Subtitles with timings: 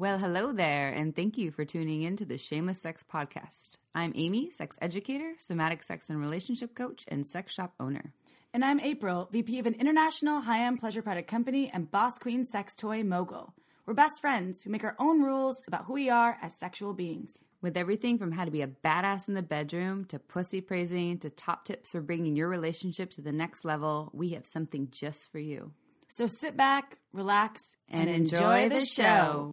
[0.00, 3.76] Well, hello there, and thank you for tuning in to the Shameless Sex Podcast.
[3.94, 8.14] I'm Amy, sex educator, somatic sex and relationship coach, and sex shop owner.
[8.54, 12.44] And I'm April, VP of an international high end pleasure product company and boss queen
[12.44, 13.52] sex toy mogul.
[13.84, 17.44] We're best friends who make our own rules about who we are as sexual beings.
[17.60, 21.28] With everything from how to be a badass in the bedroom to pussy praising to
[21.28, 25.40] top tips for bringing your relationship to the next level, we have something just for
[25.40, 25.72] you.
[26.10, 29.52] So sit back, relax, And enjoy the show.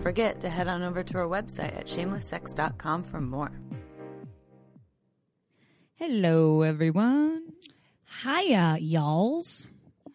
[0.00, 3.52] Don't forget to head on over to our website at shamelesssex.com for more.
[5.96, 7.52] Hello, everyone.
[8.24, 9.66] Hiya, y'alls.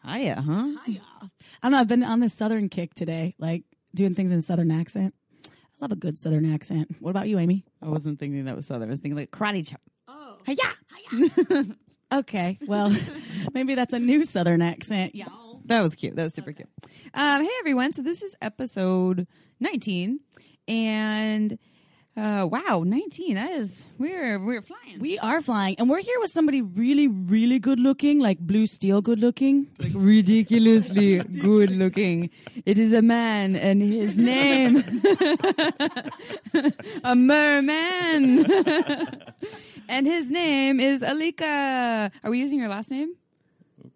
[0.03, 0.69] Hiya, huh?
[0.87, 1.01] Hiya.
[1.21, 1.29] I
[1.61, 1.77] don't know.
[1.77, 3.63] I've been on this southern kick today, like
[3.93, 5.13] doing things in a southern accent.
[5.45, 5.49] I
[5.81, 6.95] love a good southern accent.
[6.99, 7.63] What about you, Amy?
[7.79, 8.89] I wasn't thinking that was Southern.
[8.89, 9.81] I was thinking like karate chop.
[10.07, 10.37] Oh.
[10.47, 11.75] Hiya!
[12.11, 12.95] Okay, well,
[13.53, 15.44] maybe that's a new southern accent, y'all.
[15.65, 16.15] That was cute.
[16.15, 16.69] That was super cute.
[17.13, 17.93] Um, hey everyone.
[17.93, 19.27] So this is episode
[19.59, 20.19] 19
[20.67, 21.57] and
[22.17, 23.35] uh, wow, 19.
[23.35, 24.99] That is we're we're flying.
[24.99, 29.01] We are flying, and we're here with somebody really, really good looking, like blue steel
[29.01, 29.67] good looking.
[29.79, 32.29] like ridiculously good looking.
[32.65, 34.77] It is a man and his name
[37.03, 38.45] a merman.
[39.89, 42.11] and his name is Alika.
[42.23, 43.15] Are we using your last name?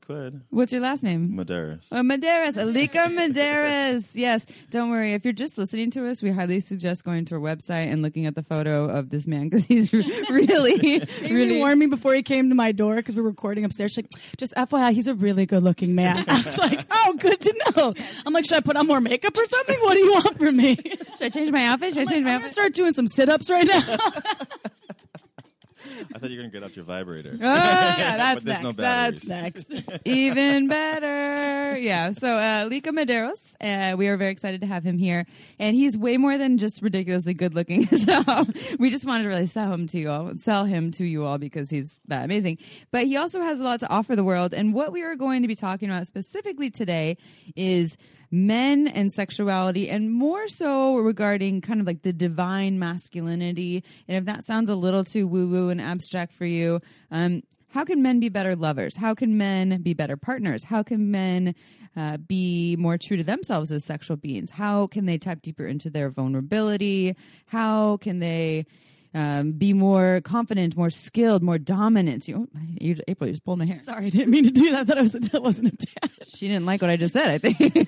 [0.10, 0.42] Could.
[0.50, 1.34] What's your last name?
[1.38, 1.86] Medeiros.
[1.92, 4.10] Uh, Medeiros, Alika Medeiros.
[4.16, 4.44] Yes.
[4.72, 5.14] Don't worry.
[5.14, 8.26] If you're just listening to us, we highly suggest going to our website and looking
[8.26, 11.58] at the photo of this man because he's re- really, Amy really.
[11.60, 13.92] warned me before he came to my door because we're recording upstairs.
[13.92, 16.26] She's like, just FYI, he's a really good looking man.
[16.28, 17.94] I was like, oh, good to know.
[18.26, 19.78] I'm like, should I put on more makeup or something?
[19.82, 20.76] What do you want from me?
[20.76, 21.94] Should I change my outfit?
[21.94, 22.52] Should I change my I'm gonna outfit?
[22.52, 23.98] start doing some sit ups right now.
[26.14, 27.32] I thought you were gonna get out your vibrator.
[27.34, 29.28] Oh, yeah, that's But there's no next.
[29.28, 29.72] that's next.
[30.06, 31.78] Even better.
[31.78, 32.12] Yeah.
[32.12, 35.26] So, uh, Lika Medeiros, uh, we are very excited to have him here.
[35.60, 37.88] And he's way more than just ridiculously good looking.
[38.00, 38.46] So,
[38.80, 41.38] we just wanted to really sell him to you all, sell him to you all
[41.38, 42.58] because he's that amazing.
[42.92, 44.54] But he also has a lot to offer the world.
[44.54, 47.18] And what we are going to be talking about specifically today
[47.56, 47.98] is
[48.32, 53.84] men and sexuality and more so regarding kind of like the divine masculinity.
[54.08, 57.86] And if that sounds a little too woo woo and abstract for you, um, how
[57.86, 58.96] can men be better lovers?
[58.98, 60.64] How can men be better partners?
[60.64, 61.54] How can men
[61.96, 64.50] uh, be more true to themselves as sexual beings?
[64.50, 67.16] How can they tap deeper into their vulnerability?
[67.46, 68.66] How can they
[69.14, 72.28] um, be more confident, more skilled, more dominant?
[72.28, 72.48] You,
[72.80, 73.80] you April, you just pulled my hair.
[73.80, 74.88] Sorry, I didn't mean to do that.
[74.88, 76.12] That was that wasn't a dash.
[76.28, 77.30] She didn't like what I just said.
[77.30, 77.88] I think.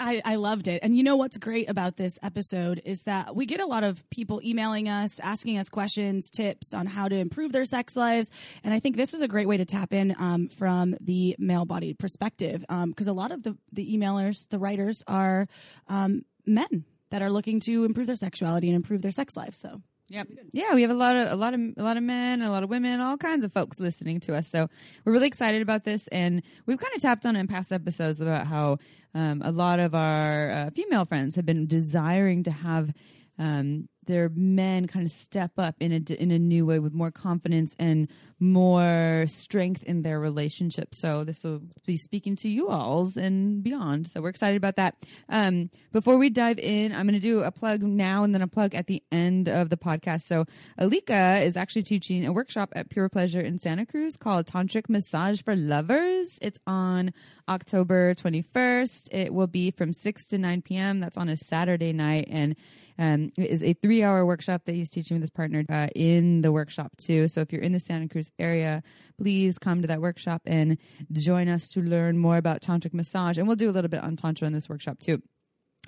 [0.00, 0.80] I, I loved it.
[0.82, 4.08] And you know what's great about this episode is that we get a lot of
[4.10, 8.30] people emailing us, asking us questions, tips on how to improve their sex lives.
[8.64, 11.66] And I think this is a great way to tap in um, from the male
[11.66, 15.46] bodied perspective because a lot of the, the emailers, the writers, are
[15.88, 19.58] um, men that are looking to improve their sexuality and improve their sex lives.
[19.58, 19.82] So.
[20.10, 20.26] Yep.
[20.52, 22.64] Yeah, we have a lot of a lot of a lot of men, a lot
[22.64, 24.48] of women, all kinds of folks listening to us.
[24.48, 24.68] So
[25.04, 28.48] we're really excited about this, and we've kind of tapped on in past episodes about
[28.48, 28.78] how
[29.14, 32.92] um, a lot of our uh, female friends have been desiring to have
[33.38, 37.10] um, their men kind of step up in a in a new way with more
[37.10, 38.08] confidence and
[38.40, 40.94] more strength in their relationship.
[40.94, 44.08] So this will be speaking to you alls and beyond.
[44.08, 44.96] So we're excited about that.
[45.28, 48.48] Um, before we dive in, I'm going to do a plug now and then a
[48.48, 50.22] plug at the end of the podcast.
[50.22, 50.46] So
[50.78, 55.42] Alika is actually teaching a workshop at Pure Pleasure in Santa Cruz called Tantric Massage
[55.42, 56.38] for Lovers.
[56.40, 57.12] It's on
[57.48, 59.12] October 21st.
[59.12, 61.00] It will be from 6 to 9 p.m.
[61.00, 62.56] That's on a Saturday night and
[63.00, 66.42] um, it is a three hour workshop that he's teaching with his partner uh, in
[66.42, 67.28] the workshop too.
[67.28, 68.82] So if you're in the Santa Cruz area,
[69.18, 70.78] please come to that workshop and
[71.12, 73.38] join us to learn more about tantric massage.
[73.38, 75.20] And we'll do a little bit on tantra in this workshop too.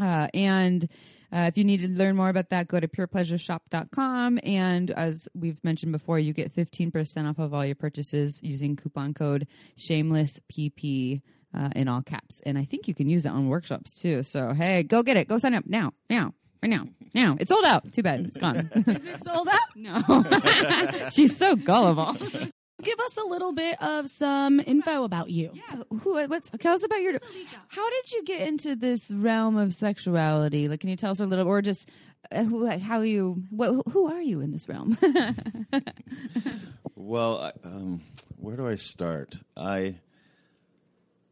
[0.00, 0.88] Uh, and
[1.32, 4.38] uh, if you need to learn more about that, go to purepleasureshop.com.
[4.42, 9.14] And as we've mentioned before, you get 15% off of all your purchases using coupon
[9.14, 9.46] code
[9.78, 11.22] shamelesspp
[11.56, 12.40] uh, in all caps.
[12.44, 14.22] And I think you can use that on workshops too.
[14.22, 15.28] So, hey, go get it.
[15.28, 17.36] Go sign up now, now, right now, now.
[17.40, 17.92] It's sold out.
[17.92, 18.20] Too bad.
[18.26, 18.70] It's gone.
[18.74, 19.60] Is it sold out?
[19.76, 21.08] no.
[21.10, 22.14] She's so gullible.
[22.82, 25.50] Give us a little bit of some info about you.
[25.52, 26.26] Yeah, who?
[26.26, 26.50] What's?
[26.50, 27.18] Tell us about your.
[27.68, 30.68] How did you get into this realm of sexuality?
[30.68, 31.88] Like, can you tell us a little, or just
[32.32, 33.44] uh, who, how you?
[33.50, 34.98] What, who are you in this realm?
[37.04, 38.00] Well, I, um,
[38.36, 39.34] where do I start?
[39.56, 39.96] I,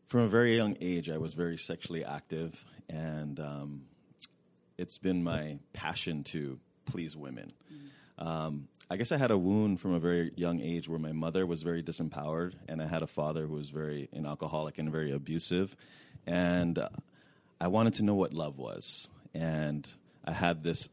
[0.08, 3.82] from a very young age, I was very sexually active, and um,
[4.80, 7.52] it's been my passion to please women.
[8.18, 11.46] Um, I guess I had a wound from a very young age where my mother
[11.46, 15.12] was very disempowered, and I had a father who was very an alcoholic and very
[15.12, 15.76] abusive,
[16.26, 16.88] and uh,
[17.60, 19.86] I wanted to know what love was, and
[20.24, 20.88] I had this.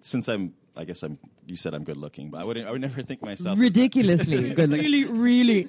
[0.00, 1.18] Since I'm, I guess I'm.
[1.46, 2.66] You said I'm good looking, but I wouldn't.
[2.66, 4.68] I would never think myself Ridiculously good.
[4.70, 4.84] looking.
[4.84, 5.66] really, really.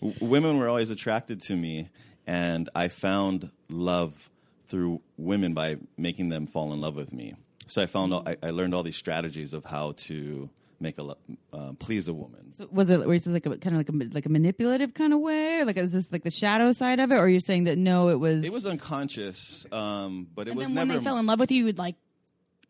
[0.20, 1.88] women were always attracted to me,
[2.26, 4.30] and I found love
[4.66, 7.34] through women by making them fall in love with me.
[7.68, 11.14] So I found all, I, I learned all these strategies of how to make a
[11.52, 12.52] uh, please a woman.
[12.54, 15.12] So was it, was it like a kind of like a like a manipulative kind
[15.12, 17.64] of way, or like is this like the shadow side of it, or you're saying
[17.64, 21.00] that no, it was It was unconscious, um, but it And was then when never.
[21.00, 21.94] they fell in love with you, you would like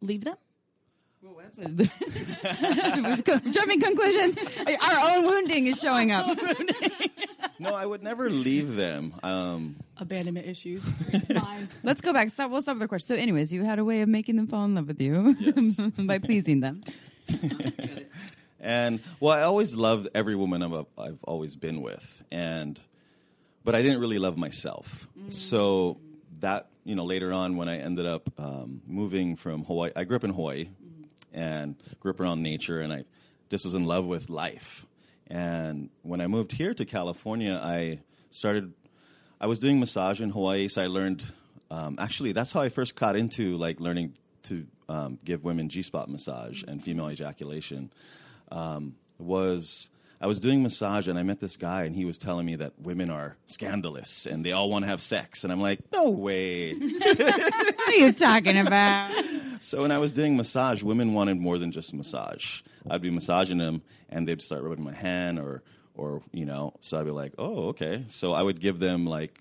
[0.00, 0.36] leave them.
[1.22, 4.36] Well, that's a- jumping conclusions.
[4.82, 6.38] Our own wounding is showing up.
[7.58, 9.14] No, I would never leave them.
[9.22, 10.84] Um, Abandonment issues.
[11.28, 11.68] Mine.
[11.82, 12.30] Let's go back.
[12.30, 12.50] Stop.
[12.50, 13.16] We'll stop the question.
[13.16, 15.76] So, anyways, you had a way of making them fall in love with you Yes.
[15.98, 16.82] by pleasing them.
[18.58, 22.80] And well, I always loved every woman I've, I've always been with, and
[23.64, 25.06] but I didn't really love myself.
[25.28, 25.98] So
[26.40, 30.16] that you know, later on when I ended up um, moving from Hawaii, I grew
[30.16, 30.68] up in Hawaii,
[31.32, 33.04] and grew up around nature, and I
[33.50, 34.84] just was in love with life.
[35.28, 38.00] And when I moved here to California, I
[38.30, 38.72] started.
[39.40, 41.22] I was doing massage in Hawaii, so I learned.
[41.70, 44.14] Um, actually, that's how I first got into like learning
[44.44, 47.92] to um, give women G spot massage and female ejaculation.
[48.52, 49.88] Um, was
[50.20, 52.72] I was doing massage and I met this guy and he was telling me that
[52.80, 56.74] women are scandalous and they all want to have sex and I'm like, no way.
[57.86, 59.12] What are you talking about?
[59.60, 62.62] So when I was doing massage, women wanted more than just massage.
[62.90, 65.62] I'd be massaging them, and they'd start rubbing my hand, or,
[65.94, 68.04] or you know, so I'd be like, oh, okay.
[68.08, 69.40] So I would give them like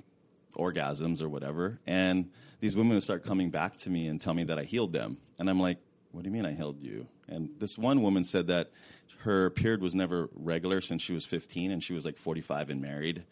[0.56, 2.30] orgasms or whatever, and
[2.60, 5.18] these women would start coming back to me and tell me that I healed them,
[5.38, 5.80] and I'm like,
[6.12, 7.08] what do you mean I healed you?
[7.28, 8.72] And this one woman said that
[9.20, 12.82] her period was never regular since she was 15, and she was like 45 and
[12.82, 13.24] married,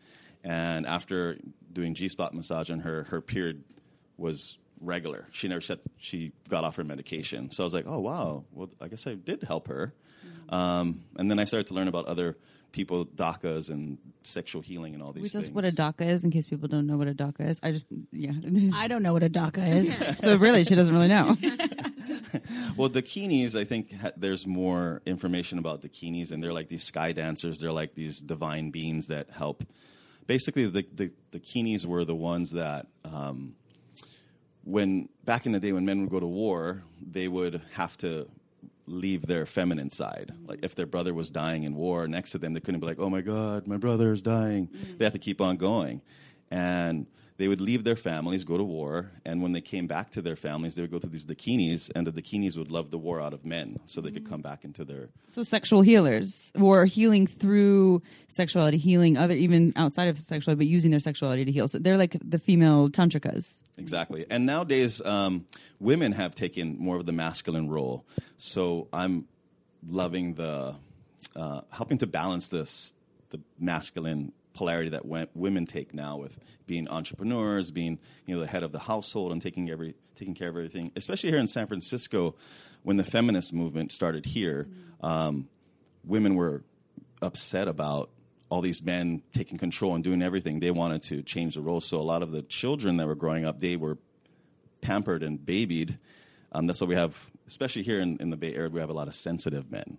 [0.43, 1.37] and after
[1.71, 3.63] doing G spot massage on her, her period
[4.17, 5.27] was regular.
[5.31, 7.51] She never said she got off her medication.
[7.51, 9.93] So I was like, oh wow, well I guess I did help her.
[10.49, 12.37] Um, and then I started to learn about other
[12.71, 15.45] people, dakas and sexual healing and all these Which things.
[15.45, 17.59] is what a daka is, in case people don't know what a daka is.
[17.63, 18.31] I just, yeah.
[18.73, 20.17] I don't know what a DACA is.
[20.23, 21.37] so really, she doesn't really know.
[22.77, 27.11] well, dakinis, I think ha- there's more information about dakinis, and they're like these sky
[27.11, 27.59] dancers.
[27.59, 29.63] They're like these divine beings that help.
[30.27, 32.87] Basically, the the dakinis were the ones that.
[33.03, 33.55] Um,
[34.65, 38.29] when back in the day when men would go to war, they would have to
[38.85, 40.33] leave their feminine side.
[40.45, 42.99] Like if their brother was dying in war next to them, they couldn't be like,
[42.99, 46.01] "Oh my God, my brother is dying." They have to keep on going,
[46.49, 47.07] and
[47.37, 50.35] they would leave their families, go to war, and when they came back to their
[50.35, 53.33] families, they would go to these dakinis, and the dakinis would love the war out
[53.33, 58.01] of men, so they could come back into their So sexual healers, or healing through
[58.27, 61.67] sexuality, healing other even outside of sexuality, but using their sexuality to heal.
[61.67, 63.61] So they're like the female tantrikas.
[63.77, 64.25] Exactly.
[64.29, 65.45] And nowadays, um,
[65.79, 68.05] women have taken more of the masculine role.
[68.37, 69.27] So I'm
[69.87, 70.75] loving the
[71.35, 72.93] uh, helping to balance this
[73.31, 75.05] the masculine polarity that
[75.35, 79.41] women take now with being entrepreneurs, being you know the head of the household, and
[79.41, 80.91] taking every taking care of everything.
[80.95, 82.35] Especially here in San Francisco,
[82.83, 84.67] when the feminist movement started here,
[85.01, 85.47] um,
[86.05, 86.63] women were
[87.21, 88.09] upset about
[88.49, 90.59] all these men taking control and doing everything.
[90.59, 91.85] They wanted to change the roles.
[91.85, 93.97] So a lot of the children that were growing up, they were
[94.81, 95.97] pampered and babied.
[96.51, 97.17] Um, that's why we have,
[97.47, 99.97] especially here in, in the Bay Area, we have a lot of sensitive men.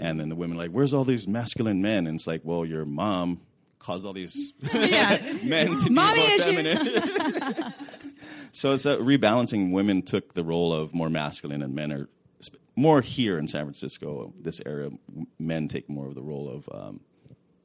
[0.00, 2.06] And then the women are like, where's all these masculine men?
[2.06, 3.40] And it's like, well, your mom
[3.84, 7.74] caused all these men to Mommy be more feminine.
[8.52, 9.72] so it's a rebalancing.
[9.72, 12.08] Women took the role of more masculine, and men are
[12.76, 14.32] more here in San Francisco.
[14.40, 14.90] This area,
[15.38, 17.00] men take more of the role of um,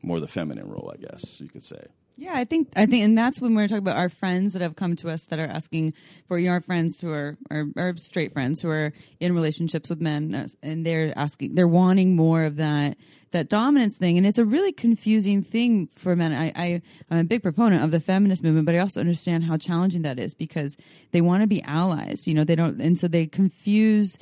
[0.02, 1.86] more the feminine role, I guess you could say.
[2.20, 4.76] Yeah, I think I think, and that's when we're talking about our friends that have
[4.76, 5.94] come to us that are asking
[6.28, 10.48] for your friends who are or straight friends who are in relationships with men, uh,
[10.62, 12.98] and they're asking, they're wanting more of that
[13.32, 16.34] that dominance thing, and it's a really confusing thing for men.
[16.34, 19.56] I, I I'm a big proponent of the feminist movement, but I also understand how
[19.56, 20.76] challenging that is because
[21.12, 22.28] they want to be allies.
[22.28, 24.18] You know, they don't, and so they confuse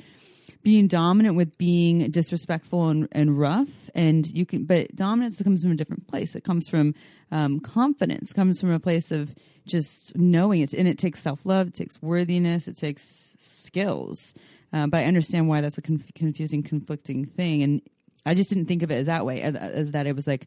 [0.62, 3.90] being dominant with being disrespectful and, and rough.
[3.94, 6.34] And you can but dominance comes from a different place.
[6.34, 6.94] It comes from
[7.30, 8.32] um, confidence.
[8.32, 9.34] Comes from a place of
[9.66, 10.60] just knowing.
[10.60, 11.68] It and it takes self-love.
[11.68, 12.68] It takes worthiness.
[12.68, 14.34] It takes skills.
[14.70, 17.62] Uh, but i understand why that's a conf- confusing conflicting thing.
[17.62, 17.82] And
[18.26, 20.46] i just didn't think of it as that way as, as that it was like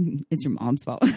[0.00, 1.02] "Mm, it's your mom's fault.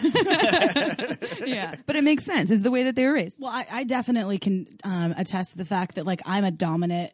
[1.46, 2.50] Yeah but it makes sense.
[2.50, 3.38] It's the way that they were raised.
[3.40, 7.12] Well, I, I definitely can um, attest to the fact that like I'm a dominant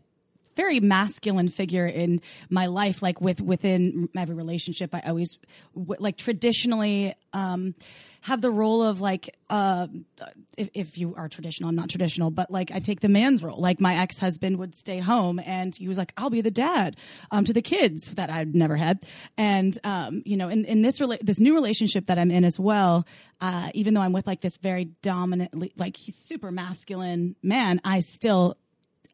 [0.58, 3.00] very masculine figure in my life.
[3.00, 5.38] Like with within every relationship, I always
[5.74, 7.76] like traditionally um,
[8.22, 9.86] have the role of like uh,
[10.56, 13.60] if, if you are traditional, I'm not traditional, but like I take the man's role.
[13.60, 16.96] Like my ex husband would stay home and he was like, "I'll be the dad
[17.30, 20.98] um, to the kids that I'd never had." And um, you know, in, in this
[20.98, 23.06] rela- this new relationship that I'm in as well,
[23.40, 28.00] uh, even though I'm with like this very dominantly like he's super masculine man, I
[28.00, 28.56] still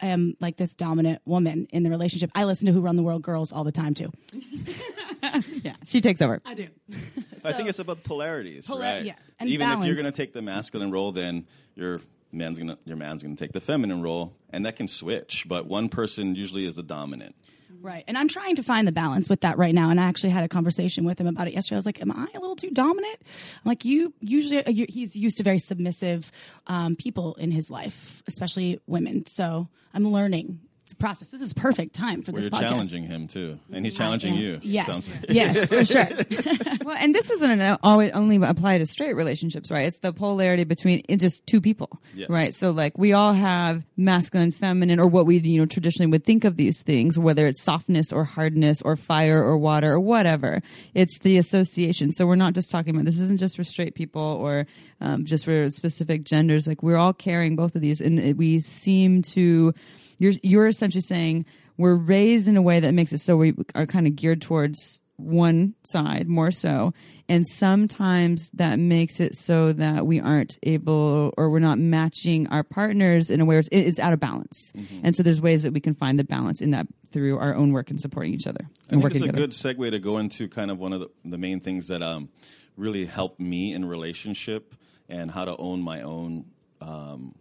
[0.01, 2.31] am like this dominant woman in the relationship.
[2.35, 4.13] I listen to Who Run the World Girls all the time too.
[5.63, 6.41] yeah, she takes over.
[6.45, 6.69] I do.
[7.45, 9.05] I think it's about polarities, Polar- right?
[9.05, 12.01] yeah, and Even if you're going to take the masculine role, then your
[12.33, 15.47] man's going to your man's going to take the feminine role, and that can switch.
[15.49, 17.37] But one person usually is the dominant.
[17.85, 18.03] Right.
[18.09, 19.91] And I'm trying to find the balance with that right now.
[19.91, 21.77] And I actually had a conversation with him about it yesterday.
[21.77, 23.19] I was like, Am I a little too dominant?
[23.21, 26.33] I'm like, you usually, uh, you, he's used to very submissive
[26.67, 29.27] um, people in his life, especially women.
[29.27, 30.61] So I'm learning.
[30.85, 31.31] It's a process.
[31.31, 32.69] This is perfect time for Where this you're podcast.
[32.69, 34.61] challenging him too, and he's challenging you.
[34.63, 34.87] Yes.
[34.87, 36.09] Sounds- yes, for sure.
[36.85, 39.87] Well, and this isn't always only apply to straight relationships, right?
[39.87, 42.29] It's the polarity between just two people, Yes.
[42.29, 42.55] right?
[42.55, 46.45] So, like, we all have masculine, feminine, or what we you know traditionally would think
[46.45, 50.61] of these things, whether it's softness or hardness or fire or water or whatever.
[50.93, 52.13] It's the association.
[52.13, 53.19] So we're not just talking about this.
[53.19, 54.67] Isn't just for straight people or
[55.01, 56.67] um, just for specific genders.
[56.69, 59.73] Like, we're all carrying both of these, and we seem to.
[60.19, 63.87] You're you're essentially saying we're raised in a way that makes it so we are
[63.87, 66.93] kind of geared towards one side more so.
[67.29, 72.65] And sometimes that makes it so that we aren't able or we're not matching our
[72.65, 74.73] partners in a way where it's, it's out of balance.
[75.03, 77.73] And so there's ways that we can find the balance in that through our own
[77.73, 79.39] work and supporting each other and I think it's a together.
[79.39, 82.29] good segue to go into kind of one of the, the main things that um,
[82.77, 84.75] really helped me in relationship
[85.09, 86.47] and how to own my own
[86.81, 87.35] um,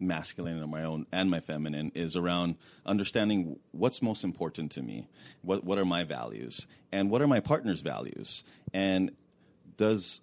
[0.00, 5.08] masculine and my own and my feminine is around understanding what's most important to me,
[5.42, 9.10] what what are my values, and what are my partner's values, and
[9.76, 10.20] does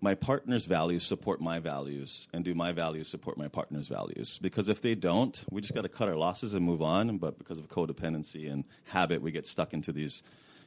[0.00, 2.26] my partner's values support my values?
[2.32, 4.38] And do my values support my partner's values?
[4.38, 7.18] Because if they don't we just got to cut our losses and move on.
[7.18, 10.22] But because of codependency and habit we get stuck into these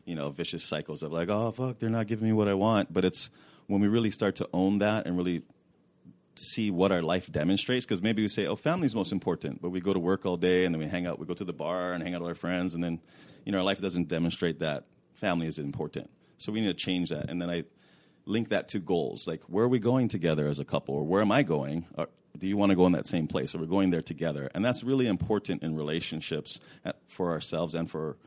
[0.05, 2.93] you know vicious cycles of like oh fuck they're not giving me what i want.
[2.93, 3.29] But it's
[3.67, 5.43] when we really start to own that and really
[6.35, 9.79] see what our life demonstrates because maybe we say oh family's most important but we
[9.79, 11.93] go to work all day and then we hang out we go to the bar
[11.93, 12.99] and hang out with our friends and then
[13.45, 16.09] you know our life doesn't demonstrate that family is important.
[16.37, 17.63] So we need to change that and then i
[18.27, 19.27] link that to goals.
[19.27, 20.95] Like where are we going together as a couple?
[20.95, 21.85] Or where am i going?
[21.95, 23.53] Or do you want to go in that same place?
[23.53, 24.49] Or we're going there together?
[24.53, 28.17] And that's really important in relationships at- for ourselves and for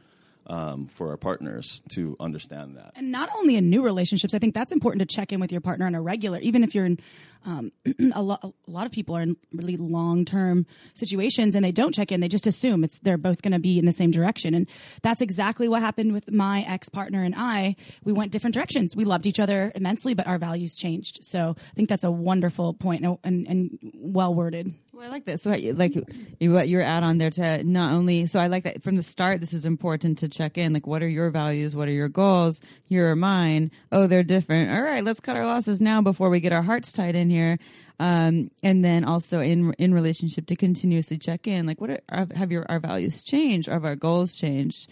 [0.48, 4.54] um, for our partners to understand that And not only in new relationships, I think
[4.54, 6.98] that's important to check in with your partner on a regular, even if you're in
[7.44, 7.72] um,
[8.14, 11.94] a, lo- a lot of people are in really long term situations and they don't
[11.94, 12.20] check in.
[12.20, 14.54] They just assume it's they're both going to be in the same direction.
[14.54, 14.66] And
[15.02, 17.76] that's exactly what happened with my ex partner and I.
[18.04, 18.96] We went different directions.
[18.96, 21.24] We loved each other immensely, but our values changed.
[21.24, 24.74] So I think that's a wonderful point and, and, and well worded.
[24.98, 25.38] Well, I like that.
[25.38, 25.94] So, like,
[26.40, 29.38] what your add on there to not only, so I like that from the start,
[29.38, 30.72] this is important to check in.
[30.72, 31.76] Like, what are your values?
[31.76, 32.60] What are your goals?
[32.86, 33.70] Here are mine.
[33.92, 34.72] Oh, they're different.
[34.72, 37.60] All right, let's cut our losses now before we get our hearts tied in here.
[38.00, 41.64] Um, and then also in in relationship to continuously check in.
[41.64, 43.68] Like, what are, have your our values changed?
[43.68, 44.90] Have our goals changed?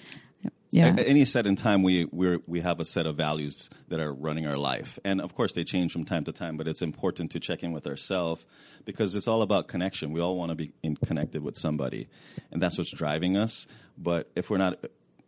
[0.76, 0.88] Yeah.
[0.88, 4.12] At any set in time, we we we have a set of values that are
[4.12, 6.58] running our life, and of course they change from time to time.
[6.58, 8.44] But it's important to check in with ourselves
[8.84, 10.12] because it's all about connection.
[10.12, 10.72] We all want to be
[11.06, 12.08] connected with somebody,
[12.50, 13.66] and that's what's driving us.
[13.96, 14.84] But if we're not,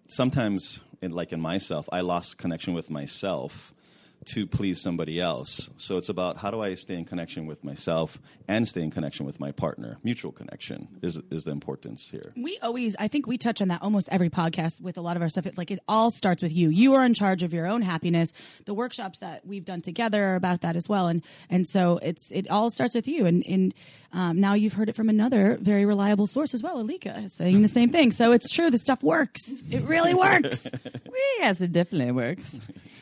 [0.08, 3.72] sometimes, in, like in myself, I lost connection with myself
[4.28, 5.70] to please somebody else.
[5.76, 9.26] So it's about how do I stay in connection with myself and stay in connection
[9.26, 9.98] with my partner.
[10.02, 12.32] Mutual connection is is the importance here.
[12.36, 15.22] We always, I think we touch on that almost every podcast with a lot of
[15.22, 15.46] our stuff.
[15.46, 16.68] It, like it all starts with you.
[16.70, 18.32] You are in charge of your own happiness.
[18.64, 21.06] The workshops that we've done together are about that as well.
[21.06, 23.26] And and so it's it all starts with you.
[23.26, 23.74] And and
[24.12, 27.68] um, now you've heard it from another very reliable source as well, Alika, saying the
[27.68, 28.10] same thing.
[28.10, 28.70] So it's true.
[28.70, 29.54] The stuff works.
[29.70, 30.70] It really works.
[31.38, 32.58] yes, it definitely works.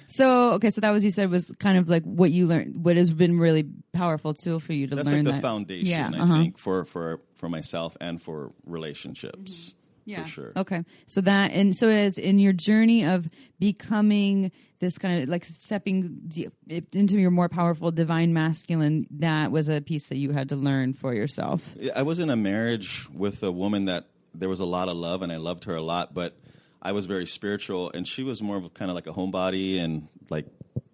[0.08, 2.96] So, okay, so that was you said was kind of like what you learned, what
[2.96, 5.42] has been really powerful tool for you to That's learn like the that.
[5.42, 6.34] foundation, Yeah, I uh-huh.
[6.34, 9.74] think, for, for for myself and for relationships.
[10.04, 10.22] Yeah.
[10.22, 10.52] For sure.
[10.56, 10.84] Okay.
[11.08, 16.20] So that and so as in your journey of becoming this kind of like stepping
[16.92, 20.94] into your more powerful divine masculine, that was a piece that you had to learn
[20.94, 21.62] for yourself.
[21.94, 25.22] I was in a marriage with a woman that there was a lot of love
[25.22, 26.38] and I loved her a lot, but
[26.86, 30.06] I was very spiritual and she was more of kind of like a homebody and
[30.30, 30.46] like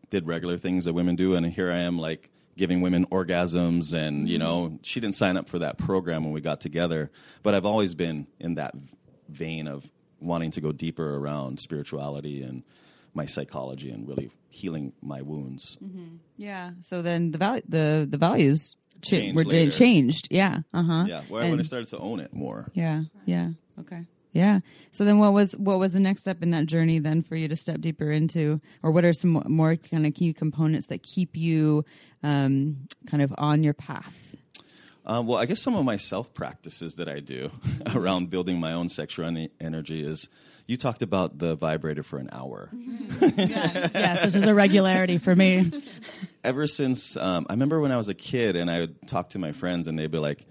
[0.09, 1.35] did regular things that women do.
[1.35, 5.51] And here I am like giving women orgasms and, you know, she didn't sign up
[5.51, 7.11] for that program when we got together,
[7.43, 8.75] but I've always been in that
[9.29, 12.63] vein of wanting to go deeper around spirituality and
[13.13, 15.77] my psychology and really healing my wounds.
[16.39, 16.71] Yeah.
[16.81, 19.71] So then the value the the values ch- Changed were later.
[19.71, 20.29] changed.
[20.31, 20.61] Yeah.
[20.73, 21.05] Uh huh.
[21.07, 22.71] Yeah, where when I started to own it more.
[22.73, 23.03] Yeah.
[23.27, 23.51] Yeah.
[23.81, 24.05] Okay.
[24.33, 24.61] Yeah.
[24.93, 27.49] So then, what was what was the next step in that journey then for you
[27.49, 31.37] to step deeper into, or what are some more kind of key components that keep
[31.37, 31.85] you
[32.23, 34.35] um, kind of on your path?
[35.05, 37.51] Um, well, I guess some of my self practices that I do
[37.95, 40.29] around building my own sexual en- energy is
[40.67, 42.71] you talked about the vibrator for an hour.
[43.37, 45.71] yes, yes, this is a regularity for me.
[46.45, 49.39] Ever since um, I remember when I was a kid and I would talk to
[49.39, 50.47] my friends and they'd be like,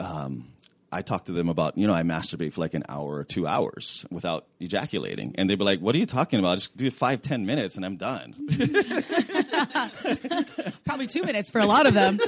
[0.00, 0.48] um,
[0.94, 3.48] I talked to them about, you know, I masturbate for like an hour or two
[3.48, 5.34] hours without ejaculating.
[5.36, 6.58] And they'd be like, What are you talking about?
[6.58, 8.32] Just do five, ten minutes and I'm done.
[10.86, 12.20] Probably two minutes for a lot of them.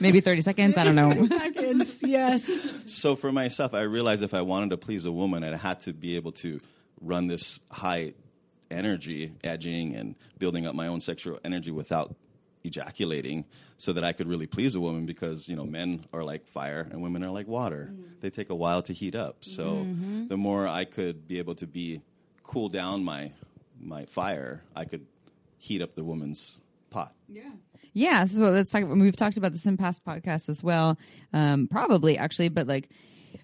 [0.00, 0.76] Maybe thirty seconds.
[0.76, 1.28] I don't know.
[1.28, 2.50] Seconds, yes.
[2.86, 5.92] so for myself, I realized if I wanted to please a woman, I had to
[5.92, 6.60] be able to
[7.00, 8.14] run this high
[8.70, 12.14] energy, edging, and building up my own sexual energy without
[12.68, 13.44] ejaculating,
[13.76, 15.06] so that I could really please a woman.
[15.06, 18.54] Because you know, men are like fire and women are like water; they take a
[18.54, 19.44] while to heat up.
[19.44, 19.86] So
[20.28, 22.02] the more I could be able to be
[22.42, 23.32] cool down my
[23.80, 25.06] my fire, I could
[25.58, 26.60] heat up the woman's
[26.90, 27.14] pot.
[27.28, 27.50] Yeah.
[27.94, 28.84] Yeah, so let's talk.
[28.86, 30.98] We've talked about this in past podcasts as well,
[31.32, 32.88] um, probably actually, but like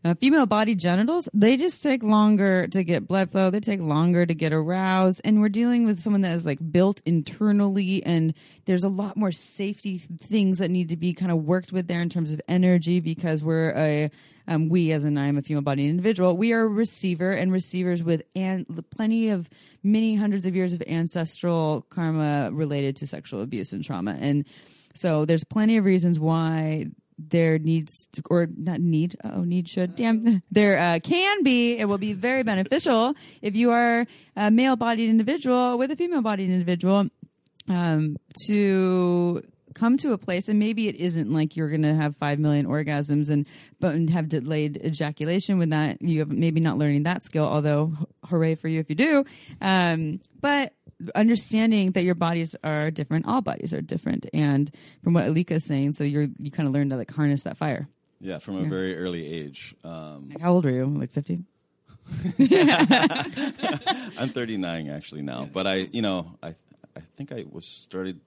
[0.05, 3.51] uh, female body genitals, they just take longer to get blood flow.
[3.51, 7.01] They take longer to get aroused, and we're dealing with someone that is like built
[7.07, 8.35] internally, and
[8.67, 12.01] there's a lot more safety things that need to be kind of worked with there
[12.01, 14.11] in terms of energy because we're a
[14.47, 18.03] um, we as in I'm a female body individual, we are a receiver and receivers
[18.03, 19.49] with an- plenty of
[19.83, 24.17] many hundreds of years of ancestral karma related to sexual abuse and trauma.
[24.21, 24.45] And
[24.95, 26.87] so there's plenty of reasons why
[27.19, 31.99] there needs or not need oh need should damn there uh, can be it will
[31.99, 34.07] be very beneficial if you are
[34.37, 37.07] a male bodied individual with a female bodied individual
[37.69, 39.43] um, to
[39.75, 43.31] come to a place and maybe it isn't like you're gonna have five million orgasms
[43.31, 43.47] and
[43.81, 47.93] but and have delayed ejaculation with that you have maybe not learning that skill although
[48.25, 49.25] hooray for you if you do
[49.61, 50.73] um, but
[51.15, 54.71] understanding that your bodies are different all bodies are different and
[55.03, 57.57] from what Alika is saying so you're you kind of learn to like harness that
[57.57, 57.89] fire
[58.21, 59.75] Yeah, from a very early age.
[59.85, 61.45] Um, like how old are you like 15
[64.19, 66.49] I'm 39 actually now, but I, you know, I,
[66.97, 68.21] I think I was started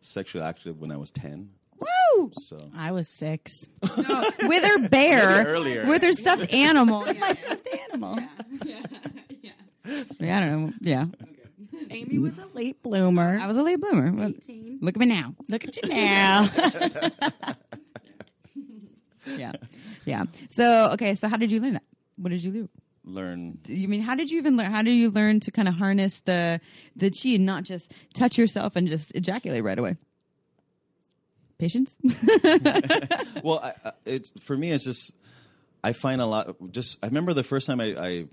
[0.00, 1.50] sexually active when I was 10.
[1.80, 2.30] Woo!
[2.40, 3.66] So I was six.
[3.82, 5.86] with her bear Maybe earlier.
[5.86, 8.18] with her stuffed animal My stuffed animal.
[9.86, 10.00] Yeah.
[10.18, 11.04] yeah, I don't know yeah
[11.90, 13.38] Amy was a late bloomer.
[13.40, 14.78] I was a late bloomer But 18.
[14.82, 16.48] look at me now Look at you now.
[19.36, 19.52] yeah
[20.04, 21.82] yeah so okay so how did you learn that
[22.16, 22.68] what did you do
[23.06, 23.58] learn.
[23.66, 26.20] you mean how did you even learn how did you learn to kind of harness
[26.20, 26.60] the
[26.94, 29.96] the chi and not just touch yourself and just ejaculate right away
[31.58, 31.96] patience
[33.42, 34.70] Well, I, I- it's for me.
[34.72, 35.12] It's just
[35.82, 36.56] I find a lot.
[36.72, 38.24] Just I remember the first time I, I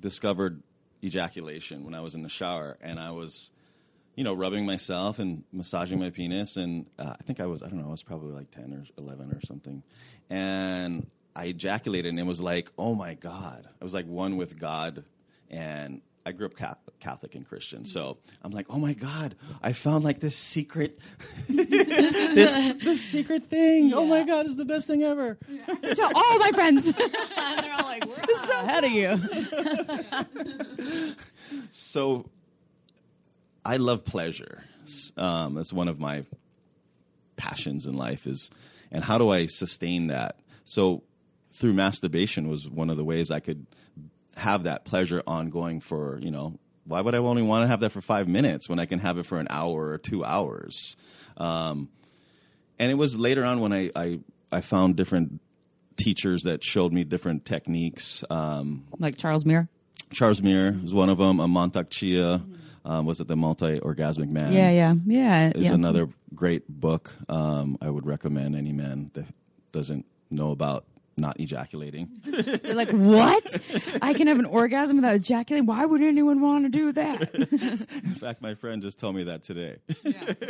[0.00, 0.62] discovered
[1.04, 3.50] ejaculation when I was in the shower, and I was,
[4.16, 7.68] you know, rubbing myself and massaging my penis, and uh, I think I was I
[7.68, 9.82] don't know I was probably like ten or eleven or something,
[10.30, 14.58] and I ejaculated, and it was like oh my god, I was like one with
[14.58, 15.04] God,
[15.50, 16.73] and I grew up Cath-
[17.04, 20.98] Catholic and Christian, so I'm like, oh my God, I found like this secret,
[21.48, 23.92] this this secret thing.
[23.92, 25.34] Oh my God, it's the best thing ever.
[25.34, 31.14] to all my friends and They're all like, we're so ahead of you.
[31.70, 32.28] So,
[33.64, 34.64] I love pleasure.
[35.16, 36.24] Um, that's one of my
[37.36, 38.26] passions in life.
[38.26, 38.50] Is
[38.90, 40.40] and how do I sustain that?
[40.64, 41.02] So,
[41.52, 43.66] through masturbation was one of the ways I could
[44.36, 46.58] have that pleasure ongoing for you know.
[46.84, 49.18] Why would I only want to have that for five minutes when I can have
[49.18, 50.96] it for an hour or two hours?
[51.36, 51.88] Um,
[52.78, 54.20] and it was later on when I, I,
[54.52, 55.40] I found different
[55.96, 58.24] teachers that showed me different techniques.
[58.28, 59.68] Um, like charles muir
[60.12, 61.40] Charles Muir is one of them.
[61.40, 62.40] A Mantak Chia
[62.84, 64.52] um, was it the multi orgasmic man?
[64.52, 65.72] yeah yeah yeah is yeah.
[65.72, 67.12] another great book.
[67.28, 69.26] Um, I would recommend any man that
[69.72, 70.84] doesn't know about
[71.16, 72.08] not ejaculating.
[72.24, 73.58] You're like, what?
[74.02, 75.66] I can have an orgasm without ejaculating?
[75.66, 77.34] Why would anyone want to do that?
[78.04, 79.76] In fact, my friend just told me that today.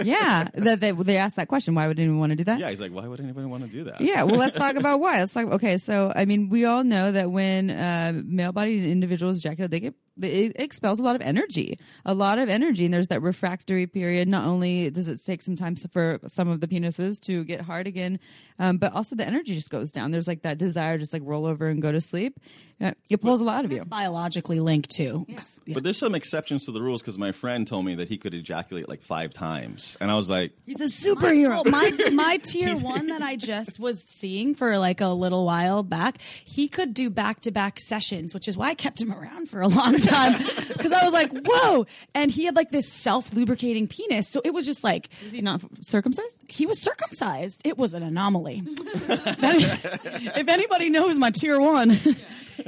[0.03, 1.75] yeah, that they, they asked that question.
[1.75, 2.59] Why would anyone want to do that?
[2.59, 4.01] yeah, he's like, why would anybody want to do that?
[4.01, 5.21] Yeah, well, let's talk about why.
[5.21, 5.47] Let's talk.
[5.53, 9.95] Okay, so I mean, we all know that when uh, male-bodied individuals ejaculate, they get
[10.21, 14.29] it expels a lot of energy, a lot of energy, and there's that refractory period.
[14.29, 17.87] Not only does it take some time for some of the penises to get hard
[17.87, 18.21] again,
[18.59, 20.11] um, but also the energy just goes down.
[20.11, 22.39] There's like that desire, just like roll over and go to sleep.
[22.81, 23.79] It pulls a lot of you.
[23.79, 25.25] It's biologically linked too.
[25.29, 25.41] Yeah.
[25.69, 28.35] But there's some exceptions to the rules because my friend told me that he could
[28.35, 32.77] ejaculate like five times, and I was like, "He's a superhero." My, my, my tier
[32.77, 37.11] one that I just was seeing for like a little while back, he could do
[37.11, 40.33] back to back sessions, which is why I kept him around for a long time
[40.69, 44.53] because I was like, "Whoa!" And he had like this self lubricating penis, so it
[44.53, 46.41] was just like, is he not circumcised?
[46.49, 47.63] He was circumcised.
[47.65, 48.63] It was an anomaly.
[48.67, 51.99] if anybody knows my tier one.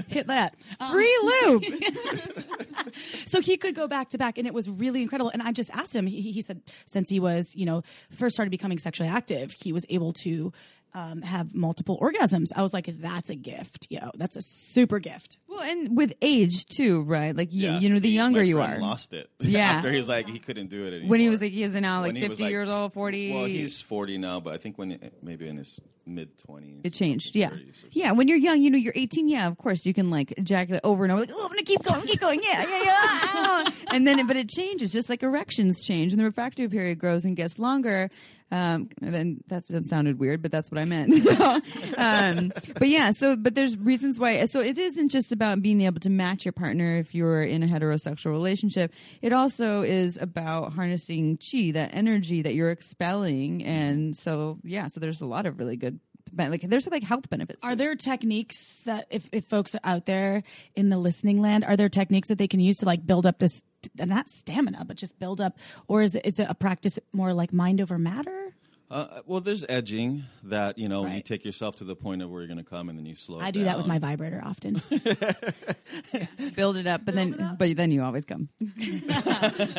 [0.09, 0.55] Hit that.
[0.81, 1.65] Um, Free loop.
[3.27, 5.31] so he could go back to back, and it was really incredible.
[5.31, 6.07] And I just asked him.
[6.07, 9.87] He, he said since he was, you know, first started becoming sexually active, he was
[9.89, 10.53] able to
[10.95, 12.53] um, have multiple orgasms.
[12.57, 14.11] I was like, that's a gift, yo.
[14.17, 15.37] That's a super gift.
[15.57, 17.35] Well, and with age too, right?
[17.35, 19.31] Like yeah, you, you know, the younger you are, lost it.
[19.41, 21.11] Yeah, after he's like he couldn't do it anymore.
[21.11, 23.33] When he was like he is now like fifty like, years old, forty.
[23.33, 27.35] Well, he's forty now, but I think when maybe in his mid twenties, it changed.
[27.37, 27.51] Yeah,
[27.93, 28.13] yeah.
[28.13, 29.29] When you're young, you know, you're eighteen.
[29.29, 31.21] Yeah, of course, you can like ejaculate over and over.
[31.21, 32.41] Like, oh, I'm gonna keep going, keep going.
[32.43, 33.71] Yeah, yeah, yeah.
[33.93, 37.37] and then, but it changes, just like erections change, and the refractory period grows and
[37.37, 38.11] gets longer.
[38.53, 41.13] Um, and then that's that sounded weird, but that's what I meant.
[41.99, 44.45] um, but yeah, so but there's reasons why.
[44.45, 47.67] So it isn't just about being able to match your partner if you're in a
[47.67, 48.93] heterosexual relationship.
[49.23, 54.99] It also is about harnessing chi, that energy that you're expelling, and so yeah, so
[54.99, 56.01] there's a lot of really good
[56.37, 57.63] like there's like health benefits.
[57.63, 60.43] Are there techniques that if, if folks are out there
[60.75, 63.39] in the listening land, are there techniques that they can use to like build up
[63.39, 63.63] this
[63.97, 65.57] not stamina, but just build up,
[65.87, 68.51] or is it, is it a practice more like mind over matter?
[68.89, 71.17] Uh, well, there's edging that you know right.
[71.17, 73.17] you take yourself to the point of where you're going to come, and then you
[73.17, 73.41] slow.
[73.41, 73.67] I do down.
[73.67, 74.81] that with my vibrator often.
[74.91, 76.27] yeah.
[76.55, 77.59] Build it up, but Build then up.
[77.59, 78.49] but then you always come.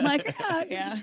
[0.04, 0.98] like oh, yeah,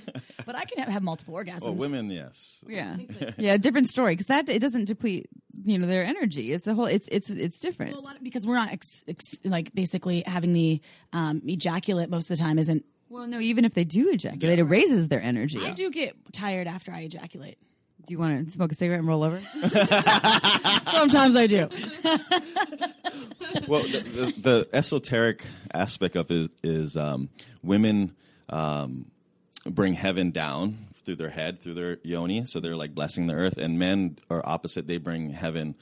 [0.44, 1.62] but I can have, have multiple orgasms.
[1.62, 2.62] Well, women, yes.
[2.68, 2.98] Yeah,
[3.38, 5.26] yeah, different story because that it doesn't deplete
[5.64, 6.52] you know their energy.
[6.52, 6.86] It's a whole.
[6.86, 10.82] It's it's it's different well, of, because we're not ex, ex, like basically having the
[11.14, 12.84] um, ejaculate most of the time isn't.
[13.08, 14.64] Well, no, even if they do ejaculate, yeah.
[14.64, 15.64] it raises their energy.
[15.64, 17.58] I do get tired after I ejaculate.
[18.06, 19.40] Do you want to smoke a cigarette and roll over?
[20.84, 21.68] Sometimes I do.
[23.66, 27.30] well, the, the, the, esoteric aspect of it is um,
[27.62, 28.14] women
[28.50, 29.06] um,
[29.64, 33.56] bring heaven down through their head, through their yoni, so they're like blessing the earth,
[33.56, 35.74] and men are opposite; they bring heaven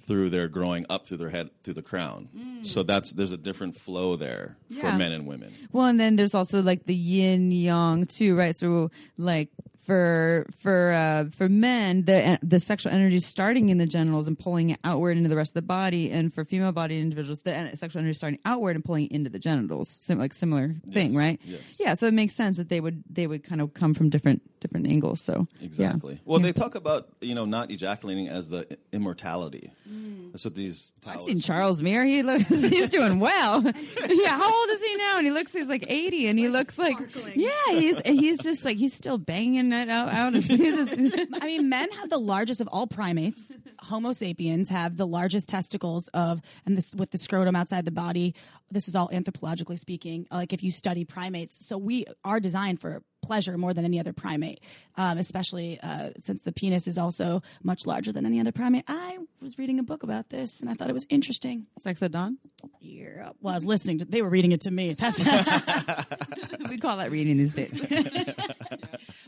[0.00, 2.28] through their growing up through their head through the crown.
[2.36, 2.66] Mm.
[2.66, 4.90] So that's there's a different flow there yeah.
[4.90, 5.52] for men and women.
[5.70, 8.56] Well, and then there's also like the yin yang too, right?
[8.56, 9.48] So like
[9.84, 14.70] for for uh, for men, the the sexual energy starting in the genitals and pulling
[14.70, 18.00] it outward into the rest of the body, and for female bodied individuals, the sexual
[18.00, 19.96] energy starting outward and pulling into the genitals.
[19.98, 21.16] Sim- like similar thing, yes.
[21.16, 21.40] right?
[21.44, 21.76] Yes.
[21.80, 21.94] Yeah.
[21.94, 24.86] So it makes sense that they would they would kind of come from different different
[24.86, 25.20] angles.
[25.20, 26.14] So exactly.
[26.14, 26.20] Yeah.
[26.24, 26.46] Well, yeah.
[26.46, 29.72] they talk about you know not ejaculating as the immortality.
[29.90, 30.32] Mm.
[30.32, 30.92] That's what these.
[31.04, 32.04] I've seen Charles Muir.
[32.04, 33.62] He looks he's doing well.
[34.08, 34.28] yeah.
[34.28, 35.18] How old is he now?
[35.18, 37.24] And he looks he's like eighty, and he like looks sparkling.
[37.24, 37.50] like yeah.
[37.70, 40.08] He's he's just like he's still banging it out.
[40.08, 40.46] out of,
[41.42, 43.50] I mean, men have the largest of all primates.
[43.80, 48.34] Homo sapiens have the largest testicles of, and this with the scrotum outside the body.
[48.70, 50.26] This is all anthropologically speaking.
[50.30, 54.12] Like if you study primates, so we are designed for pleasure more than any other
[54.12, 54.60] primate,
[54.96, 58.84] um, especially uh, since the penis is also much larger than any other primate.
[58.88, 61.66] I was reading a book about this and I thought it was interesting.
[61.78, 62.38] Sex at Dawn?
[62.80, 63.30] Yeah.
[63.40, 64.94] Well, I was listening to, they were reading it to me.
[64.94, 65.18] That's
[66.68, 67.80] we call that reading these days.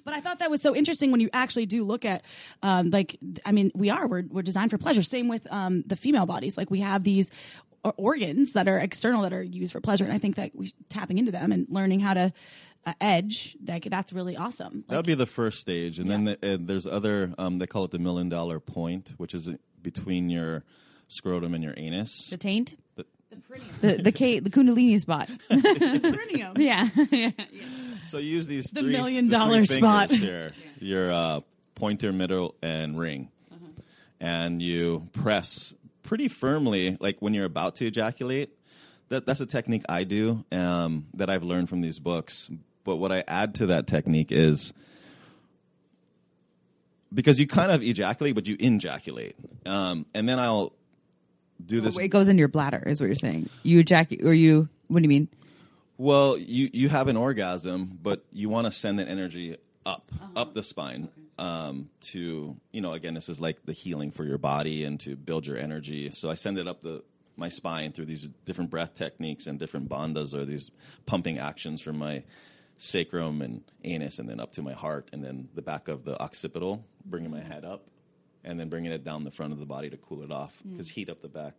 [0.04, 2.22] But I thought that was so interesting when you actually do look at,
[2.62, 5.02] um, like, I mean, we are, we're, we're designed for pleasure.
[5.02, 6.56] Same with um, the female bodies.
[6.56, 7.30] Like, we have these
[7.96, 10.04] organs that are external that are used for pleasure.
[10.04, 12.32] And I think that we tapping into them and learning how to
[12.86, 14.76] uh, edge, like that's really awesome.
[14.76, 16.12] Like, that would be the first stage, and yeah.
[16.12, 17.32] then the, uh, there's other.
[17.38, 19.48] Um, they call it the million dollar point, which is
[19.82, 20.64] between your
[21.08, 22.28] scrotum and your anus.
[22.30, 22.76] The taint.
[22.96, 23.06] The
[23.80, 25.28] the the, K, the kundalini spot.
[25.48, 26.88] the yeah.
[27.10, 27.30] yeah.
[28.06, 31.40] So you use these the three, million dollar spot here, your uh,
[31.74, 33.82] pointer, middle, and ring, uh-huh.
[34.20, 38.50] and you press pretty firmly, like when you're about to ejaculate.
[39.10, 42.50] That, that's a technique I do um, that I've learned from these books.
[42.84, 44.72] But what I add to that technique is
[47.12, 49.36] because you kind of ejaculate, but you injaculate,
[49.66, 50.72] um, and then I'll
[51.64, 51.96] do this.
[51.96, 53.48] Oh, it goes in your bladder, is what you're saying.
[53.62, 54.68] You ejaculate, or you?
[54.88, 55.28] What do you mean?
[55.96, 60.28] Well, you you have an orgasm, but you want to send that energy up, uh-huh.
[60.36, 61.04] up the spine.
[61.04, 61.20] Okay.
[61.36, 65.16] Um, to you know, again, this is like the healing for your body and to
[65.16, 66.10] build your energy.
[66.12, 67.02] So I send it up the
[67.36, 70.70] my spine through these different breath techniques and different bandhas or these
[71.06, 72.22] pumping actions from my
[72.76, 76.20] sacrum and anus and then up to my heart and then the back of the
[76.20, 77.86] occipital, bringing my head up
[78.44, 80.88] and then bringing it down the front of the body to cool it off because
[80.88, 81.54] heat up the back,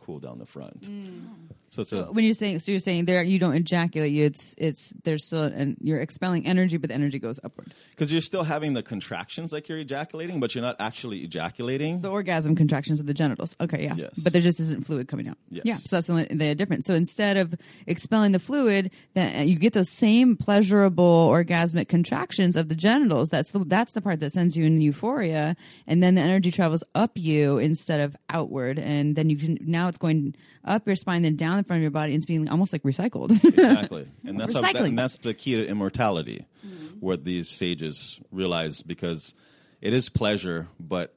[0.00, 0.82] cool down the front.
[0.82, 1.22] Mm.
[1.70, 4.56] So it's a when you're saying so you're saying there you don't ejaculate you it's
[4.58, 8.42] it's there's still and you're expelling energy but the energy goes upward because you're still
[8.42, 12.00] having the contractions like you're ejaculating, but you're not actually ejaculating.
[12.00, 14.18] the orgasm contractions of the genitals okay yeah Yes.
[14.24, 15.62] but there just isn't fluid coming out Yes.
[15.64, 17.54] yeah so that's the only the difference so instead of
[17.86, 23.28] expelling the fluid that uh, you get those same pleasurable orgasmic contractions of the genitals
[23.30, 25.54] that's the that's the part that sends you in euphoria
[25.86, 29.86] and then the energy travels up you instead of outward and then you can now
[29.90, 32.48] it's going up your spine then down the front of your body and it's being
[32.48, 34.88] almost like recycled exactly, and that's how, Recycling.
[34.88, 36.46] and that's the key to immortality.
[36.66, 36.86] Mm-hmm.
[37.00, 39.34] What these sages realize because
[39.82, 41.14] it is pleasure, but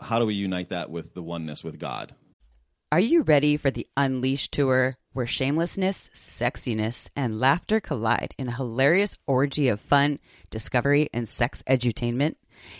[0.00, 2.14] how do we unite that with the oneness with God?
[2.90, 8.54] Are you ready for the Unleashed tour where shamelessness, sexiness, and laughter collide in a
[8.54, 10.18] hilarious orgy of fun,
[10.50, 12.34] discovery, and sex edutainment?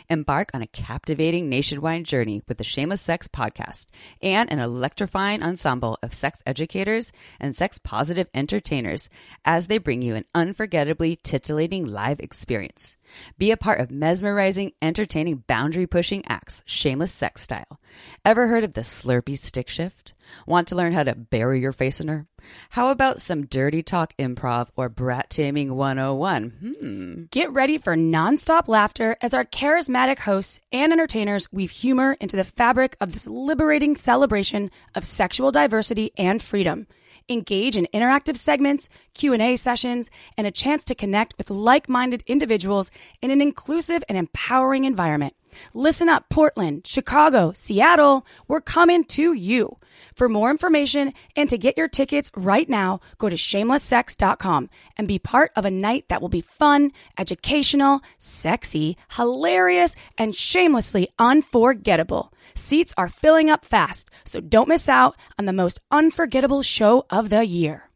[0.08, 3.86] Embark on a captivating nationwide journey with the Shameless Sex podcast
[4.20, 9.08] and an electrifying ensemble of sex educators and sex positive entertainers
[9.44, 12.96] as they bring you an unforgettably titillating live experience.
[13.38, 17.80] Be a part of mesmerizing, entertaining, boundary pushing acts, shameless sex style.
[18.24, 20.14] Ever heard of the Slurpee stick shift?
[20.46, 22.26] Want to learn how to bury your face in her?
[22.70, 26.76] How about some dirty talk improv or brat taming 101?
[26.80, 27.22] Hmm.
[27.30, 32.44] Get ready for nonstop laughter as our charismatic hosts and entertainers weave humor into the
[32.44, 36.86] fabric of this liberating celebration of sexual diversity and freedom.
[37.28, 43.30] Engage in interactive segments, Q&A sessions, and a chance to connect with like-minded individuals in
[43.30, 45.34] an inclusive and empowering environment.
[45.74, 49.76] Listen up, Portland, Chicago, Seattle, we're coming to you.
[50.14, 55.18] For more information and to get your tickets right now, go to shamelesssex.com and be
[55.18, 62.32] part of a night that will be fun, educational, sexy, hilarious, and shamelessly unforgettable.
[62.54, 67.28] Seats are filling up fast, so don't miss out on the most unforgettable show of
[67.28, 67.90] the year.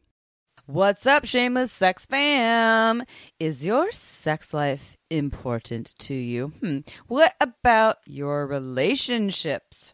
[0.65, 3.03] What's up, shameless sex fam?
[3.39, 6.49] Is your sex life important to you?
[6.59, 6.79] Hmm.
[7.07, 9.93] What about your relationships?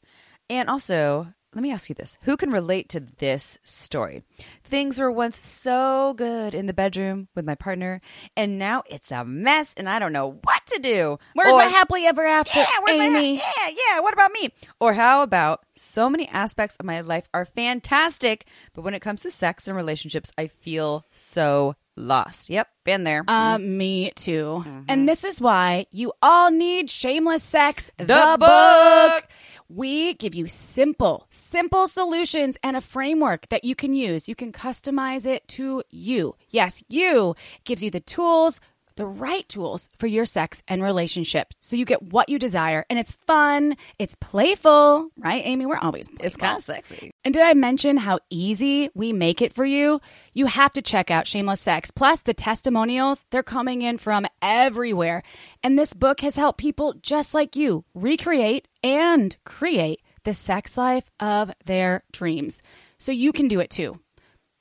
[0.49, 4.24] And also, let me ask you this who can relate to this story?
[4.63, 8.02] Things were once so good in the bedroom with my partner,
[8.36, 11.20] and now it's a mess, and I don't know what to do.
[11.34, 13.36] Where's Or- my happily ever after, yeah, where's my- Amy?
[13.36, 14.00] yeah, yeah.
[14.00, 14.50] What about me?
[14.80, 19.22] Or how about so many aspects of my life are fantastic, but when it comes
[19.24, 22.50] to sex and relationships, I feel so lost.
[22.50, 23.24] Yep, been there.
[23.28, 24.66] Uh, me too.
[24.88, 29.28] And this is why you all need Shameless Sex, the, book.
[29.69, 34.28] We give you simple, simple solutions and a framework that you can use.
[34.28, 36.36] You can customize it to you.
[36.49, 38.60] Yes, you gives you the tools,
[38.95, 41.54] the right tools for your sex and relationship.
[41.60, 45.65] So you get what you desire and it's fun, it's playful, right, Amy?
[45.65, 47.12] We're always it's kind of sexy.
[47.23, 50.02] And did I mention how easy we make it for you?
[50.34, 51.91] You have to check out Shameless Sex.
[51.91, 55.23] Plus, the testimonials, they're coming in from everywhere.
[55.62, 61.04] And this book has helped people just like you recreate and create the sex life
[61.19, 62.62] of their dreams.
[62.98, 64.00] So you can do it too.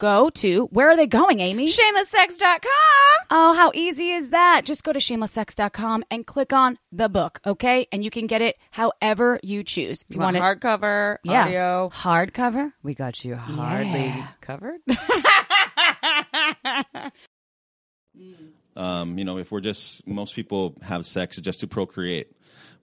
[0.01, 1.69] Go to, where are they going, Amy?
[1.69, 3.27] Shamelesssex.com.
[3.31, 4.63] Oh, how easy is that?
[4.65, 7.87] Just go to shamelesssex.com and click on the book, okay?
[7.93, 10.05] And you can get it however you choose.
[10.09, 11.45] You want it hardcover, yeah.
[11.45, 11.91] audio?
[11.95, 12.73] hardcover?
[12.83, 14.27] We got you hardly Yeah.
[14.41, 14.81] covered.
[18.75, 22.29] Um, you know, if we're just most people have sex just to procreate,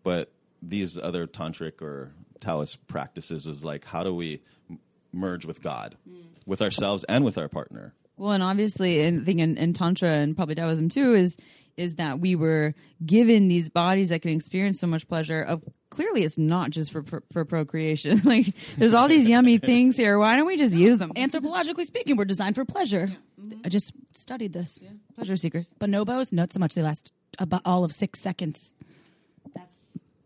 [0.04, 4.80] but these other tantric or Taoist practices is like how do we m-
[5.12, 6.24] merge with God, mm.
[6.46, 7.94] with ourselves and with our partner.
[8.18, 11.38] Well, and obviously, and I think in, in Tantra and probably Taoism too is
[11.78, 15.42] is that we were given these bodies that can experience so much pleasure.
[15.42, 18.22] Of clearly, it's not just for for, for procreation.
[18.26, 20.20] like, there's all these yummy things here.
[20.20, 21.14] Why don't we just use them?
[21.16, 23.10] Anthropologically speaking, we're designed for pleasure.
[23.40, 23.62] Mm-hmm.
[23.64, 24.80] I just studied this.
[25.16, 25.74] pleasure seekers.
[25.80, 26.76] Bonobos, not so much.
[26.76, 28.74] They last about all of six seconds.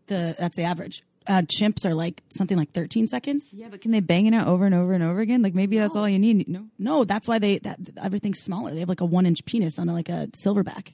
[0.06, 1.02] That's the that's the average.
[1.26, 3.54] Uh, chimps are like something like thirteen seconds.
[3.54, 5.42] Yeah, but can they bang it out over and over and over again?
[5.42, 6.46] Like maybe that's all you need.
[6.48, 6.66] No.
[6.78, 8.72] No, that's why they that everything's smaller.
[8.74, 10.92] They have like a one inch penis on a, like a silverback.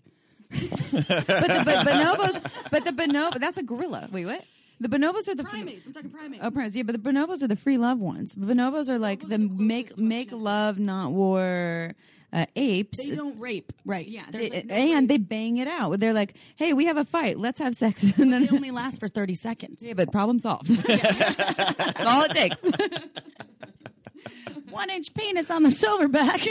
[0.50, 4.08] But the but bonobos, but the bonobo, that's a gorilla.
[4.10, 4.44] Wait, what?
[4.80, 5.86] The bonobos are the primates.
[5.86, 6.42] I'm talking primates.
[6.44, 6.74] Oh, primates.
[6.74, 8.34] Yeah, but the bonobos are the free love ones.
[8.34, 11.94] Bonobos are like the, make make love, not war
[12.32, 12.98] uh, apes.
[12.98, 14.06] They don't rape, right?
[14.06, 15.08] Yeah, they- like no and rape.
[15.08, 15.98] they bang it out.
[16.00, 17.38] They're like, "Hey, we have a fight.
[17.38, 19.82] Let's have sex." and then, it only lasts for thirty seconds.
[19.82, 20.68] yeah, but problem solved.
[20.86, 22.56] That's all it takes.
[24.70, 26.46] one inch penis on the silverback.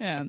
[0.00, 0.24] yeah.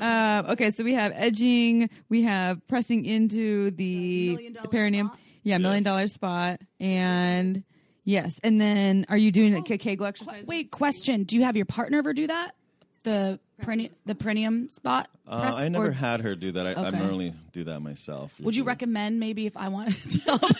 [0.00, 5.08] Uh, okay, so we have edging, we have pressing into the, the perineum.
[5.08, 5.18] spot.
[5.44, 6.60] Yeah, million dollar spot.
[6.80, 7.62] And
[8.04, 10.46] yes, and then are you doing a K- Kegel exercise?
[10.46, 12.54] Wait, question: Do you have your partner ever do that?
[13.02, 15.10] The perineum, the perineum spot.
[15.26, 16.66] Uh, press, I never or had her do that.
[16.66, 18.32] I, I normally do that myself.
[18.40, 20.42] Would you recommend maybe if I wanted to help?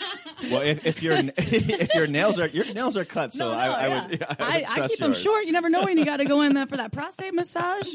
[0.51, 3.87] Well, if, if your if your nails are your nails are cut, so I, I
[3.87, 4.19] would.
[4.19, 4.25] yeah.
[4.37, 5.45] I, would I, I trust keep them short.
[5.45, 7.87] You never know when you got to go in there for that prostate massage.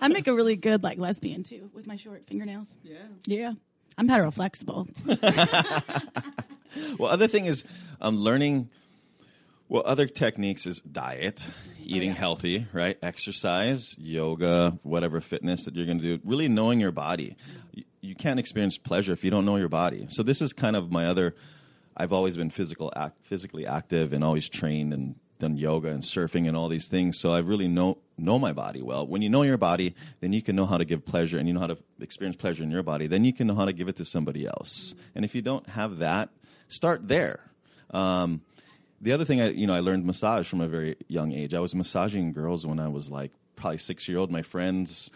[0.00, 2.74] I make a really good like lesbian too with my short fingernails.
[2.82, 3.52] Yeah, yeah.
[3.98, 4.88] I'm hetero flexible.
[6.98, 7.64] Well, other thing is
[8.00, 8.68] um, learning.
[9.68, 11.46] Well, other techniques is diet,
[11.82, 12.98] eating healthy, right?
[13.02, 16.22] Exercise, yoga, whatever fitness that you're going to do.
[16.24, 17.36] Really knowing your body.
[17.72, 20.06] You, you can't experience pleasure if you don't know your body.
[20.10, 21.34] So this is kind of my other.
[21.96, 26.46] I've always been physical, act, physically active, and always trained and done yoga and surfing
[26.48, 27.18] and all these things.
[27.18, 29.06] So I really know know my body well.
[29.06, 31.54] When you know your body, then you can know how to give pleasure, and you
[31.54, 33.08] know how to experience pleasure in your body.
[33.08, 34.94] Then you can know how to give it to somebody else.
[35.14, 36.30] And if you don't have that,
[36.72, 37.40] start there.
[37.90, 38.40] Um,
[39.00, 41.54] the other thing I you know I learned massage from a very young age.
[41.54, 44.30] I was massaging girls when I was like probably six year old.
[44.30, 45.10] My friends,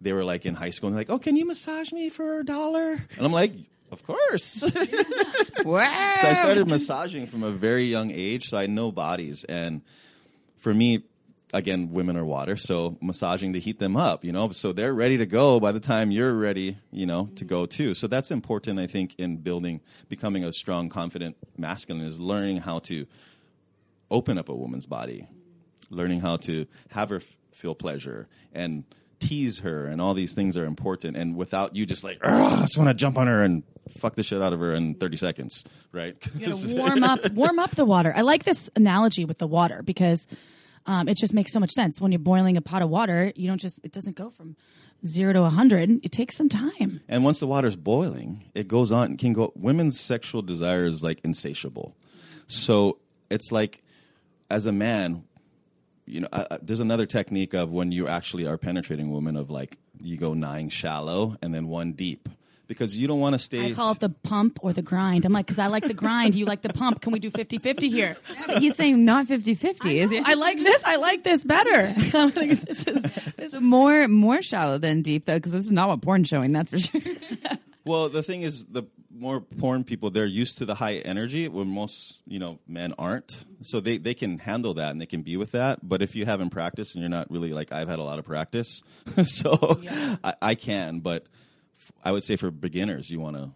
[0.00, 2.40] they were like in high school and they're like, "Oh, can you massage me for
[2.40, 3.52] a dollar?" And I'm like,
[3.90, 4.64] "Of course."
[5.64, 6.14] Wow.
[6.20, 9.44] so I started massaging from a very young age, so I know bodies.
[9.44, 9.82] And
[10.58, 11.02] for me,
[11.52, 15.16] again, women are water, so massaging to heat them up, you know, so they're ready
[15.18, 17.76] to go by the time you're ready, you know, to go mm-hmm.
[17.76, 17.94] too.
[17.94, 22.80] So that's important, I think, in building, becoming a strong, confident masculine is learning how
[22.80, 23.06] to
[24.10, 25.26] open up a woman's body,
[25.90, 28.84] learning how to have her f- feel pleasure and
[29.20, 31.16] tease her, and all these things are important.
[31.16, 33.62] And without you just like, I just want to jump on her and
[33.96, 36.14] fuck the shit out of her in 30 seconds, right?
[36.36, 38.12] You warm up, warm up the water.
[38.14, 40.26] I like this analogy with the water because
[40.86, 42.00] um, it just makes so much sense.
[42.00, 44.56] When you're boiling a pot of water, you don't just it doesn't go from
[45.06, 46.00] zero to a hundred.
[46.02, 47.00] It takes some time.
[47.08, 49.16] And once the water's boiling, it goes on.
[49.16, 49.52] Can go.
[49.54, 51.96] Women's sexual desire is like insatiable.
[52.46, 52.98] So
[53.30, 53.82] it's like,
[54.50, 55.24] as a man,
[56.06, 59.36] you know, uh, uh, there's another technique of when you actually are penetrating a woman
[59.36, 62.28] of like you go nine shallow and then one deep
[62.68, 63.70] because you don't want to stay.
[63.70, 65.24] I call it the pump or the grind.
[65.24, 66.34] I'm like, because I like the grind.
[66.36, 67.00] You like the pump.
[67.00, 68.16] Can we do 50 50 here?
[68.58, 70.22] He's saying not 50-50, is it?
[70.24, 70.84] I like this.
[70.84, 71.94] I like this better.
[72.14, 72.84] I'm like, this
[73.38, 76.52] is more more shallow than deep though, because this is not what porn's showing.
[76.52, 77.00] That's for sure.
[77.84, 81.64] Well, the thing is, the more porn people they're used to the high energy, where
[81.64, 83.46] most you know men aren't.
[83.62, 85.78] So they they can handle that and they can be with that.
[85.82, 88.26] But if you haven't practiced and you're not really like I've had a lot of
[88.26, 88.82] practice,
[89.24, 89.80] so
[90.22, 91.00] I, I can.
[91.00, 91.37] But f-
[92.02, 93.50] I would say for beginners, you want to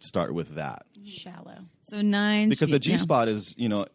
[0.00, 1.58] start with that shallow.
[1.84, 3.86] So nine because the G G spot is you know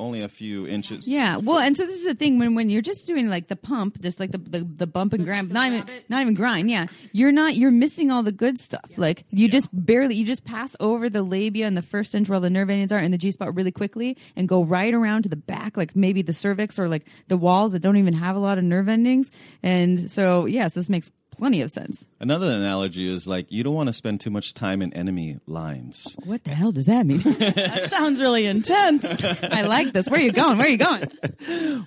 [0.00, 1.06] only a few inches.
[1.06, 3.56] Yeah, well, and so this is the thing when when you're just doing like the
[3.56, 6.70] pump, just like the the, the bump and grind, not even not even grind.
[6.70, 8.90] Yeah, you're not you're missing all the good stuff.
[8.96, 12.34] Like you just barely you just pass over the labia and the first inch where
[12.34, 15.22] all the nerve endings are and the G spot really quickly and go right around
[15.22, 18.36] to the back, like maybe the cervix or like the walls that don't even have
[18.36, 19.30] a lot of nerve endings.
[19.62, 22.06] And so yes, this makes plenty of sense.
[22.20, 26.16] Another analogy is like you don't want to spend too much time in enemy lines.
[26.24, 27.20] What the hell does that mean?
[27.54, 29.04] That sounds really intense.
[29.42, 30.08] I like this.
[30.08, 30.58] Where are you going?
[30.58, 31.04] Where are you going?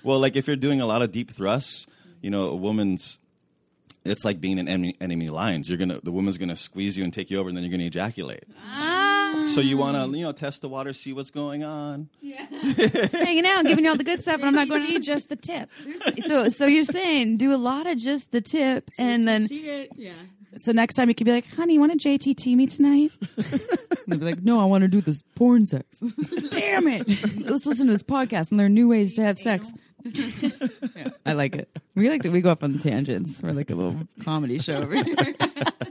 [0.04, 1.86] Well, like if you're doing a lot of deep thrusts,
[2.22, 3.18] you know, a woman's
[4.04, 5.68] it's like being in enemy, enemy lines.
[5.68, 7.84] You're gonna the woman's gonna squeeze you and take you over, and then you're gonna
[7.84, 8.44] ejaculate.
[8.72, 9.07] Ah,
[9.54, 12.08] So you want to you know test the water, see what's going on.
[12.20, 12.44] Yeah.
[13.12, 15.28] Hanging out, giving you all the good stuff, but I'm not going See to just
[15.28, 15.70] the tip.
[16.26, 19.90] so so you're saying do a lot of just the tip and then see it.
[19.96, 20.12] yeah.
[20.56, 23.12] So next time you could be like, honey, you want to JTT me tonight?
[24.06, 25.98] they'll be like no i want to do this porn sex
[26.50, 27.06] Damn it.
[27.44, 29.70] let's listen to this podcast and learn new ways to have sex
[30.02, 33.68] Yeah, i like it we like to we go off on the tangents we're like
[33.68, 35.14] a little comedy show over here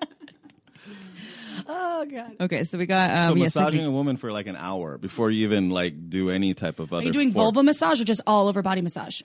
[1.99, 2.35] Oh, God.
[2.39, 4.97] okay so we got um So yeah, massaging we- a woman for like an hour
[4.97, 7.01] before you even like do any type of other.
[7.03, 7.43] Are you doing form.
[7.45, 9.21] vulva massage or just all over body massage?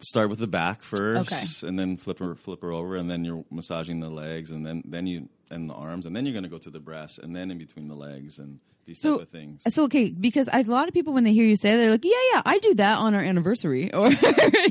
[0.00, 1.68] Start with the back first, Okay.
[1.68, 4.82] and then flip her flip her over, and then you're massaging the legs, and then
[4.86, 7.50] then you and the arms, and then you're gonna go to the breasts, and then
[7.50, 9.62] in between the legs, and these so, type of things.
[9.68, 12.04] so okay, because a lot of people when they hear you say it, they're like,
[12.04, 14.10] yeah, yeah, I do that on our anniversary or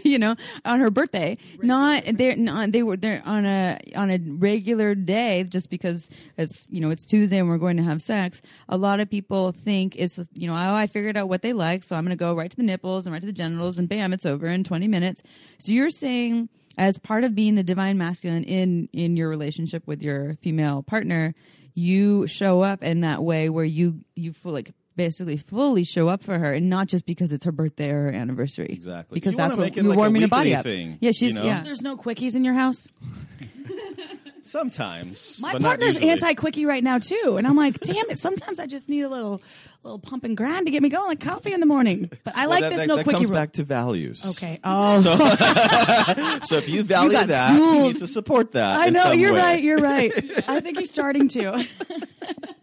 [0.04, 1.38] you know on her birthday.
[1.62, 6.68] Not they're not they were they're on a on a regular day just because it's
[6.72, 8.42] you know it's Tuesday and we're going to have sex.
[8.70, 11.84] A lot of people think it's you know oh I figured out what they like,
[11.84, 13.90] so I'm going to go right to the nipples and right to the genitals and
[13.90, 15.22] bam, it's over in 20 minutes.
[15.60, 20.02] So you're saying as part of being the divine masculine in in your relationship with
[20.02, 21.36] your female partner
[21.76, 26.24] you show up in that way where you you feel like basically fully show up
[26.24, 28.68] for her, and not just because it's her birthday or her anniversary.
[28.70, 29.16] Exactly.
[29.16, 30.64] Because You wanna that's what make it you're like a warming her body weekly up.
[30.64, 31.46] thing, yeah, she's you know?
[31.46, 31.62] yeah.
[31.64, 32.88] There's no quickies in your house.
[34.42, 35.40] Sometimes.
[35.42, 36.12] My but not partner's usually.
[36.12, 38.20] anti quickie right now too, and I'm like, damn it.
[38.20, 39.42] Sometimes I just need a little,
[39.86, 42.10] little pump and grind to get me going, like coffee in the morning.
[42.24, 43.36] But I Well, like that, this that, no that quickie comes rule.
[43.38, 44.26] back to values.
[44.26, 44.60] Okay.
[44.64, 45.02] Oh,
[46.44, 47.84] So if you value got that, you schooled.
[47.94, 48.80] need to support that.
[48.80, 49.40] I in know some you're way.
[49.40, 49.64] right.
[49.64, 50.12] You're right.
[50.50, 51.66] I think he's starting to.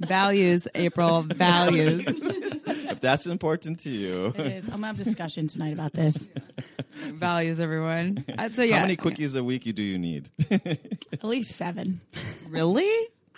[0.00, 2.04] values, April values.
[2.06, 4.32] If that's important to you.
[4.36, 4.64] It is.
[4.66, 6.28] I'm gonna have discussion tonight about this.
[7.06, 8.24] values, everyone.
[8.38, 10.28] Uh, so yeah, How many cookies a week you do you need?
[10.50, 12.00] At least seven.
[12.48, 12.90] Really?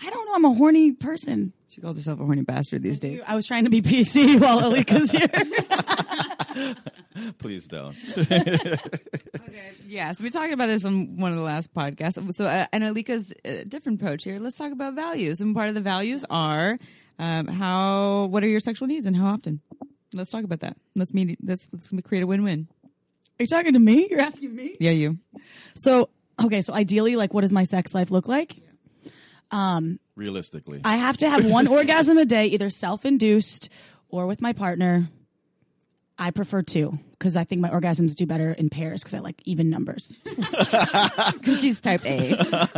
[0.03, 0.35] I don't know.
[0.35, 1.53] I'm a horny person.
[1.75, 3.21] She calls herself a horny bastard these days.
[3.27, 5.27] I was trying to be PC while Alika's here.
[7.39, 7.97] Please don't.
[8.17, 9.73] Okay.
[9.89, 12.33] Yeah, so we talked about this on one of the last podcasts.
[12.37, 14.39] So, uh, and Alika's uh, different approach here.
[14.39, 15.41] Let's talk about values.
[15.41, 16.79] And part of the values are
[17.19, 19.61] um, how, what are your sexual needs and how often?
[20.13, 20.77] Let's talk about that.
[20.95, 21.37] Let's meet.
[21.45, 22.69] Let's let's create a win-win.
[22.85, 24.07] Are you talking to me?
[24.09, 24.77] You're asking me?
[24.79, 25.19] Yeah, you.
[25.75, 26.09] So,
[26.41, 26.61] okay.
[26.61, 28.63] So ideally, like, what does my sex life look like?
[30.17, 30.81] Realistically.
[30.85, 33.69] I have to have one orgasm a day, either self-induced
[34.09, 35.09] or with my partner.
[36.17, 39.43] I prefer two because I think my orgasms do better in pairs because I like
[39.45, 40.13] even numbers.
[41.33, 42.37] Because she's type A.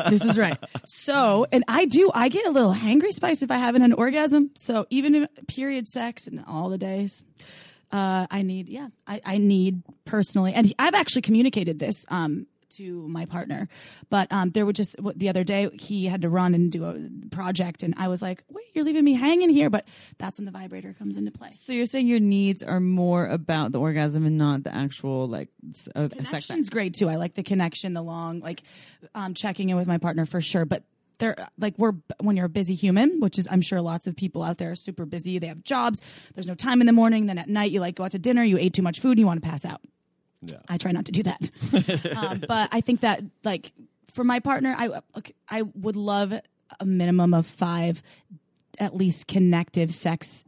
[0.08, 0.56] this is right.
[0.86, 3.96] So, and I do, I get a little hangry spice if I haven't had an
[3.96, 4.50] orgasm.
[4.54, 7.22] So even period sex and all the days,
[7.92, 12.46] uh, I need, yeah, I, I need personally, and I've actually communicated this, um,
[12.76, 13.68] to my partner,
[14.10, 16.96] but um, there would just the other day he had to run and do a
[17.30, 19.86] project, and I was like, "Wait, you're leaving me hanging here." But
[20.18, 21.48] that's when the vibrator comes into play.
[21.50, 25.48] so you're saying your needs are more about the orgasm and not the actual like
[25.94, 26.26] uh, sex.
[26.26, 27.08] Connection's great too.
[27.08, 28.62] I like the connection, the long, like
[29.14, 30.64] um, checking in with my partner for sure.
[30.64, 30.84] But
[31.18, 34.42] they're like we're when you're a busy human, which is I'm sure lots of people
[34.42, 35.38] out there are super busy.
[35.38, 36.00] They have jobs.
[36.34, 37.26] There's no time in the morning.
[37.26, 38.42] Then at night you like go out to dinner.
[38.42, 39.80] You ate too much food and you want to pass out.
[40.42, 40.58] Yeah.
[40.68, 41.50] I try not to do that.
[42.16, 43.72] um, but I think that like
[44.12, 45.00] for my partner, I
[45.48, 46.32] I would love
[46.80, 48.02] a minimum of five,
[48.78, 50.44] at least connective sex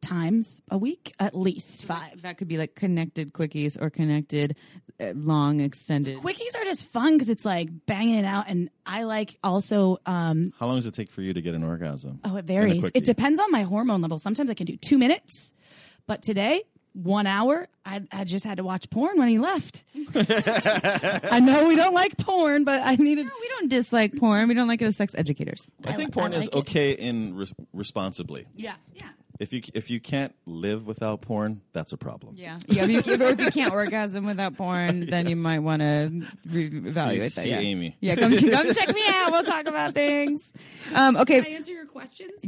[0.00, 2.22] times a week, at least five.
[2.22, 4.56] That could be like connected quickies or connected
[5.00, 6.18] uh, long extended.
[6.18, 9.98] Quickies are just fun because it's like banging it out, and I like also.
[10.06, 12.20] Um, How long does it take for you to get an orgasm?
[12.24, 12.90] oh, it varies.
[12.94, 14.18] It depends on my hormone level.
[14.18, 15.52] Sometimes I can do two minutes,
[16.06, 16.62] but today
[16.96, 17.68] one hour.
[17.84, 19.84] I, I just had to watch porn when he left.
[19.94, 23.26] I know we don't like porn, but I needed.
[23.26, 24.48] we don't dislike porn.
[24.48, 25.68] We don't like it as sex educators.
[25.84, 26.54] I think I porn is it.
[26.54, 28.46] okay in res- responsibly.
[28.56, 29.08] Yeah, yeah.
[29.38, 32.36] If you if you can't live without porn, that's a problem.
[32.38, 32.84] Yeah, yeah.
[32.84, 37.18] If you, if you can't orgasm without porn, then you might want to reevaluate See-
[37.18, 37.30] that.
[37.32, 37.58] see yeah.
[37.58, 37.96] Amy.
[38.00, 39.32] Yeah, come come check me out.
[39.32, 40.50] We'll talk about things.
[40.94, 41.42] Um, okay.
[41.42, 42.46] Can I answer your questions?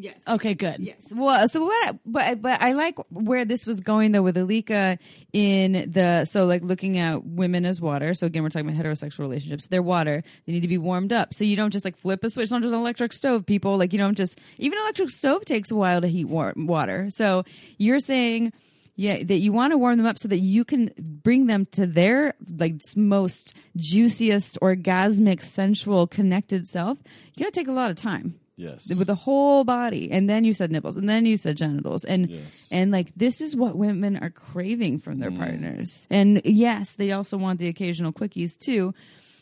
[0.00, 0.20] Yes.
[0.28, 0.76] Okay, good.
[0.78, 1.12] Yes.
[1.12, 1.88] Well, so what?
[1.88, 4.96] I, but but I like where this was going though with Alika
[5.32, 8.14] in the so like looking at women as water.
[8.14, 9.66] So again, we're talking about heterosexual relationships.
[9.66, 10.22] They're water.
[10.46, 11.34] They need to be warmed up.
[11.34, 12.48] So you don't just like flip a switch.
[12.52, 13.44] Not just an electric stove.
[13.44, 17.10] People like you don't just even electric stove takes a while to heat war- water.
[17.10, 17.44] So
[17.76, 18.52] you're saying.
[19.00, 21.86] Yeah, that you want to warm them up so that you can bring them to
[21.86, 26.98] their like most juiciest, orgasmic, sensual, connected self.
[27.36, 28.88] You got to take a lot of time Yes.
[28.88, 30.10] with the whole body.
[30.10, 30.96] And then you said nipples.
[30.96, 32.02] And then you said genitals.
[32.04, 32.68] And Yes.
[32.72, 36.06] and like this is what women are craving from their partners.
[36.10, 38.92] And yes they also want the occasional quickies too.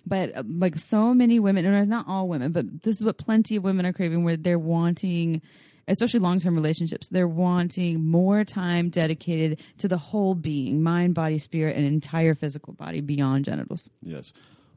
[0.07, 3.57] But uh, like so many women and not all women but this is what plenty
[3.57, 5.41] of women are craving where they're wanting
[5.89, 11.75] especially long-term relationships they're wanting more time dedicated to the whole being mind body spirit
[11.77, 13.89] and entire physical body beyond genitals.
[14.03, 14.33] Yes.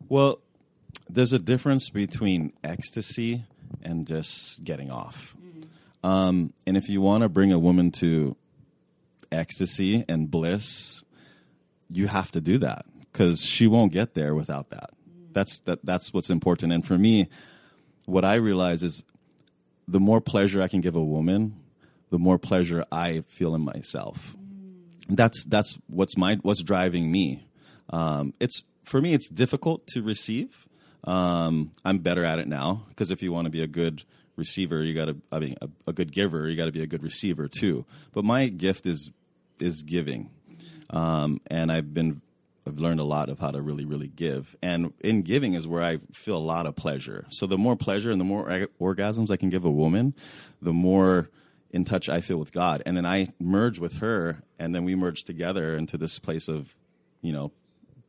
[0.07, 0.39] Well,
[1.09, 3.43] there's a difference between ecstasy
[3.81, 5.35] and just getting off.
[6.03, 8.35] Um, and if you want to bring a woman to
[9.31, 11.03] ecstasy and bliss,
[11.89, 14.91] you have to do that because she won't get there without that.
[15.31, 15.79] That's that.
[15.83, 16.73] That's what's important.
[16.73, 17.29] And for me,
[18.05, 19.03] what I realize is
[19.87, 21.55] the more pleasure I can give a woman,
[22.09, 24.35] the more pleasure I feel in myself.
[25.07, 27.47] That's that's what's my what's driving me.
[27.89, 30.67] Um, it's for me, it's difficult to receive.
[31.03, 34.03] Um, I'm better at it now because if you want to be a good
[34.35, 35.17] receiver, you got to.
[35.31, 37.85] I mean, a, a good giver, you got to be a good receiver too.
[38.13, 39.11] But my gift is
[39.59, 40.29] is giving,
[40.89, 42.21] um, and I've been.
[42.67, 45.81] I've learned a lot of how to really, really give, and in giving is where
[45.81, 47.25] I feel a lot of pleasure.
[47.29, 50.13] So the more pleasure and the more org- orgasms I can give a woman,
[50.61, 51.29] the more
[51.71, 54.93] in touch I feel with God, and then I merge with her, and then we
[54.93, 56.75] merge together into this place of,
[57.21, 57.51] you know,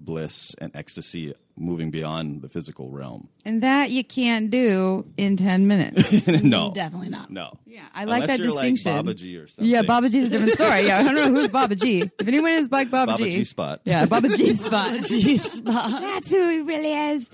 [0.00, 3.28] bliss and ecstasy moving beyond the physical realm.
[3.44, 6.26] And that you can't do in 10 minutes.
[6.42, 7.30] no, Definitely not.
[7.30, 7.58] no.
[7.66, 8.92] Yeah, I like Unless that you're distinction.
[8.92, 9.70] Like Baba G or something.
[9.70, 10.86] yeah, Baba G is a different story.
[10.86, 12.00] Yeah, I don't know who's Baba G.
[12.18, 13.82] If anyone is like Baba, Baba G spot.
[13.84, 15.02] Yeah, Baba G spot.
[15.02, 15.90] G-spot.
[16.00, 17.28] That's who he really is.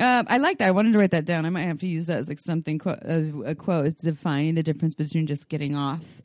[0.00, 0.66] Um, I like that.
[0.68, 1.46] I wanted to write that down.
[1.46, 3.86] I might have to use that as like something quote, as a quote.
[3.86, 6.22] It's defining the difference between just getting off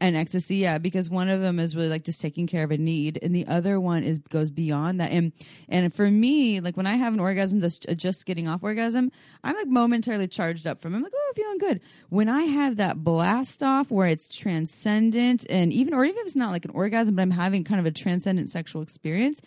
[0.00, 0.56] and ecstasy.
[0.56, 3.34] Yeah, because one of them is really like just taking care of a need, and
[3.34, 5.10] the other one is goes beyond that.
[5.10, 5.32] And
[5.68, 9.10] and for me, like when I have an orgasm, just just getting off orgasm,
[9.44, 10.94] I'm like momentarily charged up from.
[10.94, 10.96] it.
[10.98, 11.80] I'm like, oh, feeling good.
[12.08, 16.36] When I have that blast off where it's transcendent, and even or even if it's
[16.36, 19.40] not like an orgasm, but I'm having kind of a transcendent sexual experience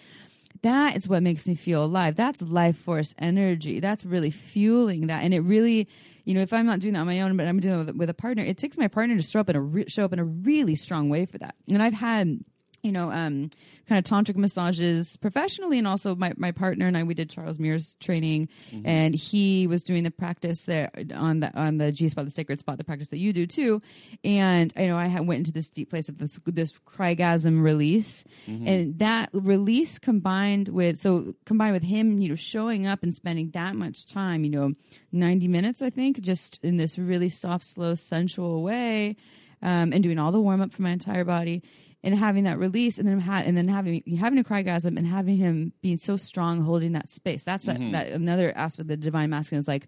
[0.61, 2.15] that is what makes me feel alive.
[2.15, 3.79] That's life force energy.
[3.79, 5.23] That's really fueling that.
[5.23, 5.87] And it really,
[6.25, 7.95] you know, if I'm not doing that on my own, but I'm doing it with,
[7.95, 10.13] with a partner, it takes my partner to show up in a re- show up
[10.13, 11.55] in a really strong way for that.
[11.71, 12.39] And I've had
[12.83, 13.49] you know, um,
[13.87, 17.59] kind of tantric massages professionally, and also my, my partner and I we did Charles
[17.59, 18.49] Muir's training,
[18.85, 22.59] and he was doing the practice there on the on the G spot, the sacred
[22.59, 23.81] spot, the practice that you do too.
[24.23, 28.23] And you know, I had, went into this deep place of this this crygasm release,
[28.67, 33.51] and that release combined with so combined with him, you know, showing up and spending
[33.51, 34.73] that much time, you know,
[35.11, 39.15] ninety minutes, I think, just in this really soft, slow, sensual way
[39.61, 41.63] um, and doing all the warm up for my entire body
[42.03, 45.35] and having that release and then ha- and then having having a crygasm and having
[45.37, 49.29] him being so strong holding that space that's that, that another aspect of the divine
[49.29, 49.87] masculine is like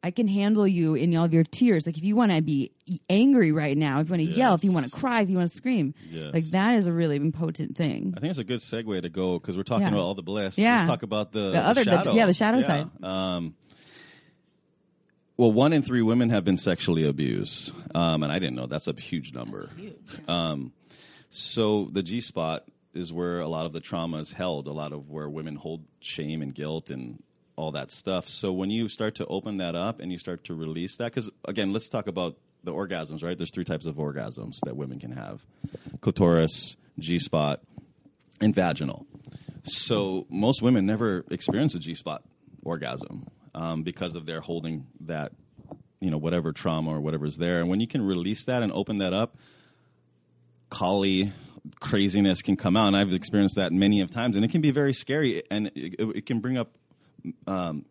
[0.00, 1.84] I can handle you in all of your tears.
[1.84, 2.70] Like if you want to be
[3.10, 5.36] angry right now, if you want to yell, if you want to cry, if you
[5.36, 6.32] want to scream, Yes.
[6.32, 8.14] like that is a really potent thing.
[8.16, 9.94] I think it's a good segue to go because we're talking Yeah.
[9.94, 10.56] about all the bliss.
[10.56, 10.76] Yeah.
[10.76, 12.12] Let's talk about the, The other- the- shadow.
[12.12, 12.88] yeah, the shadow side.
[13.02, 13.54] Um,
[15.38, 18.88] well, one in three women have been sexually abused, um, and I didn't know that's
[18.88, 19.70] a huge number.
[20.26, 20.72] Um,
[21.30, 24.92] so the G spot is where a lot of the trauma is held, a lot
[24.92, 27.22] of where women hold shame and guilt and
[27.54, 28.28] all that stuff.
[28.28, 31.30] So when you start to open that up and you start to release that, because
[31.44, 33.38] again, let's talk about the orgasms, right?
[33.38, 35.46] There's three types of orgasms that women can have:
[36.00, 37.60] clitoris, G spot,
[38.40, 39.06] and vaginal.
[39.62, 42.24] So most women never experience a G spot
[42.64, 43.28] orgasm
[43.58, 45.32] um, because of their holding that,
[46.00, 47.58] you know, whatever trauma or whatever is there.
[47.60, 49.36] And when you can release that and open that up,
[50.70, 51.32] Kali
[51.80, 52.86] craziness can come out.
[52.86, 55.96] And I've experienced that many of times, and it can be very scary, and it,
[55.98, 56.70] it can bring up
[57.48, 57.84] um,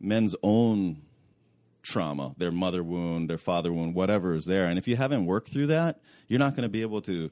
[0.00, 1.00] men's own
[1.82, 4.66] trauma, their mother wound, their father wound, whatever is there.
[4.66, 7.30] And if you haven't worked through that, you're not going to be able to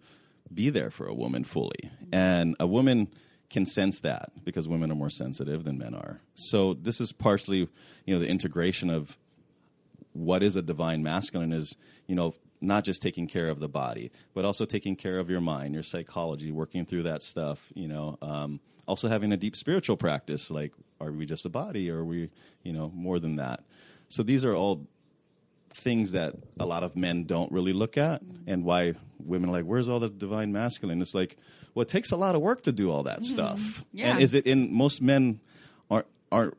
[0.52, 1.90] be there for a woman fully.
[2.12, 3.08] And a woman
[3.52, 6.20] can sense that because women are more sensitive than men are.
[6.34, 7.68] So this is partially,
[8.06, 9.16] you know, the integration of
[10.12, 11.76] what is a divine masculine is,
[12.06, 15.40] you know, not just taking care of the body, but also taking care of your
[15.40, 18.18] mind, your psychology, working through that stuff, you know.
[18.22, 22.04] Um, also having a deep spiritual practice, like are we just a body or are
[22.04, 22.30] we,
[22.62, 23.64] you know, more than that?
[24.08, 24.86] So these are all
[25.74, 28.50] things that a lot of men don't really look at mm-hmm.
[28.50, 31.00] and why women are like where's all the divine masculine?
[31.00, 31.36] It's like
[31.74, 33.30] well it takes a lot of work to do all that mm-hmm.
[33.30, 33.84] stuff.
[33.92, 34.12] Yeah.
[34.12, 35.40] and is it in most men
[35.90, 36.56] aren't aren't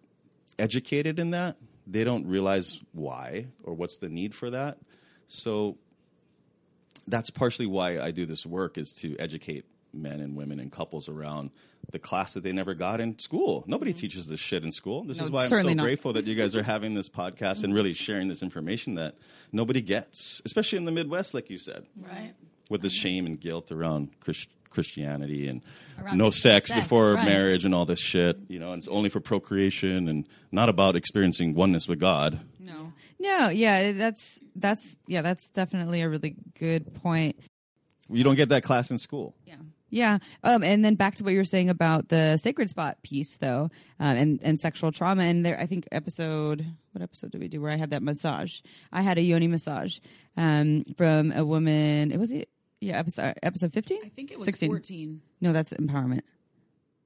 [0.60, 1.58] educated in that.
[1.86, 4.78] They don't realize why or what's the need for that.
[5.28, 5.78] So
[7.08, 11.10] that's partially why I do this work is to educate men and women and couples
[11.10, 11.52] around
[11.92, 13.64] the class that they never got in school.
[13.68, 14.00] Nobody mm-hmm.
[14.00, 15.04] teaches this shit in school.
[15.04, 15.84] This No, is why I'm so not.
[15.84, 19.16] grateful that you guys are having this podcast and really sharing this information that
[19.52, 22.34] nobody gets, especially in the Midwest, like you said, Right.
[22.70, 25.62] with the shame and guilt around Chris- Christianity and
[26.02, 27.26] Around no sex, sex, before right.
[27.26, 28.38] marriage and all this shit.
[28.48, 32.40] You know, and it's only for procreation and not about experiencing oneness with God.
[32.60, 37.38] No, no, yeah, that's that's yeah, that's definitely a really good point.
[38.10, 39.36] You don't get that class in school.
[39.46, 39.56] Yeah.
[39.94, 40.18] Yeah.
[40.44, 43.70] Um, and then back to what you were saying about the sacred spot piece, though,
[44.00, 45.22] um, and, and sexual trauma.
[45.22, 48.62] And there, I think episode, what episode did we do where I had that massage?
[48.92, 50.00] I had a yoni massage
[50.36, 52.12] um, from a woman.
[52.12, 52.50] It was it,
[52.82, 54.02] yeah, episode episode fifteen.
[54.04, 54.70] I think it was 16.
[54.70, 55.22] 14.
[55.42, 56.22] No, that's empowerment.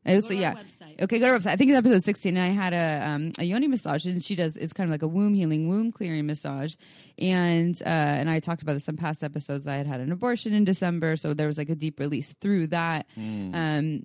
[0.08, 0.53] It was, yeah.
[0.53, 1.01] website.
[1.03, 1.51] Okay, go to our website.
[1.51, 2.38] I think it's episode 16.
[2.38, 5.03] And I had a um, a yoni massage, and she does it's kind of like
[5.03, 6.76] a womb healing, womb clearing massage.
[7.20, 9.68] And uh, and I talked about this in past episodes.
[9.68, 12.68] I had had an abortion in December, so there was like a deep release through
[12.68, 13.05] that.
[13.53, 14.03] Um,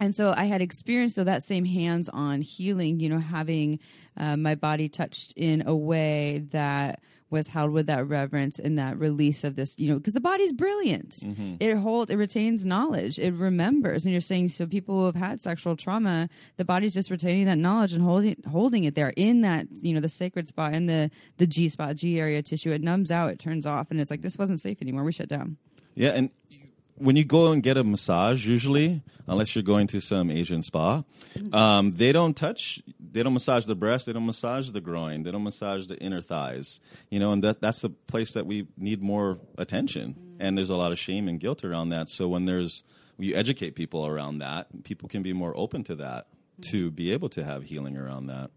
[0.00, 3.80] and so I had experienced so that same hands-on healing, you know, having
[4.16, 8.98] uh, my body touched in a way that was held with that reverence and that
[8.98, 11.10] release of this, you know, because the body's brilliant.
[11.10, 11.56] Mm-hmm.
[11.60, 14.04] It holds, it retains knowledge, it remembers.
[14.04, 17.58] And you're saying so people who have had sexual trauma, the body's just retaining that
[17.58, 21.10] knowledge and holding holding it there in that, you know, the sacred spot in the
[21.36, 22.72] the G spot, G area tissue.
[22.72, 25.04] It numbs out, it turns off, and it's like this wasn't safe anymore.
[25.04, 25.56] We shut down.
[25.94, 26.30] Yeah, and
[26.98, 31.02] when you go and get a massage, usually, unless you're going to some Asian spa,
[31.52, 35.30] um, they don't touch, they don't massage the breast, they don't massage the groin, they
[35.30, 36.80] don't massage the inner thighs.
[37.10, 40.36] You know, and that that's a place that we need more attention.
[40.38, 42.08] And there's a lot of shame and guilt around that.
[42.08, 42.82] So when there's
[43.18, 46.28] you educate people around that, people can be more open to that
[46.70, 48.50] to be able to have healing around that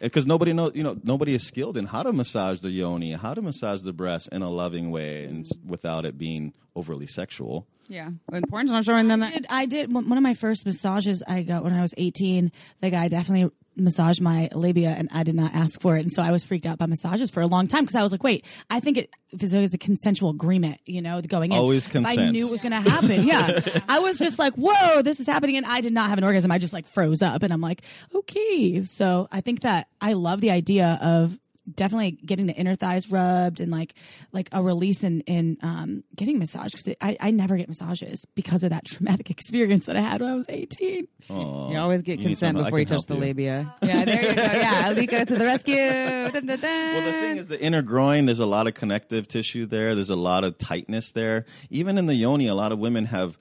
[0.00, 3.34] because nobody knows you know nobody is skilled in how to massage the yoni how
[3.34, 8.10] to massage the breast in a loving way and without it being overly sexual Yeah,
[8.32, 9.32] and porn's not showing them I that.
[9.42, 12.50] did, I did one one of my first massages I got when I was 18.
[12.80, 16.00] The guy definitely massaged my labia and I did not ask for it.
[16.00, 18.12] And so I was freaked out by massages for a long time because I was
[18.12, 21.58] like, wait, I think it it was a consensual agreement, you know, going in.
[21.58, 23.26] Always If I knew it was going to happen.
[23.26, 23.60] Yeah.
[23.88, 25.56] I was just like, whoa, this is happening.
[25.56, 26.52] And I did not have an orgasm.
[26.52, 27.82] I just like froze up and I'm like,
[28.14, 28.84] okay.
[28.84, 31.38] So I think that I love the idea of
[31.72, 33.94] definitely getting the inner thighs rubbed and like
[34.32, 38.62] like a release in in um, getting massage because I, I never get massages because
[38.64, 41.08] of that traumatic experience that I had when I was 18.
[41.30, 43.20] You always get You consent before you touch the you.
[43.20, 43.74] labia.
[43.82, 44.42] Yeah, there you go.
[44.42, 45.74] Yeah, Alika to the rescue.
[46.34, 46.60] Dun, dun, dun.
[46.60, 50.10] well the thing is the inner groin there's a lot of connective tissue there there's
[50.10, 53.38] a lot of tightness there even in the yoni a lot of women have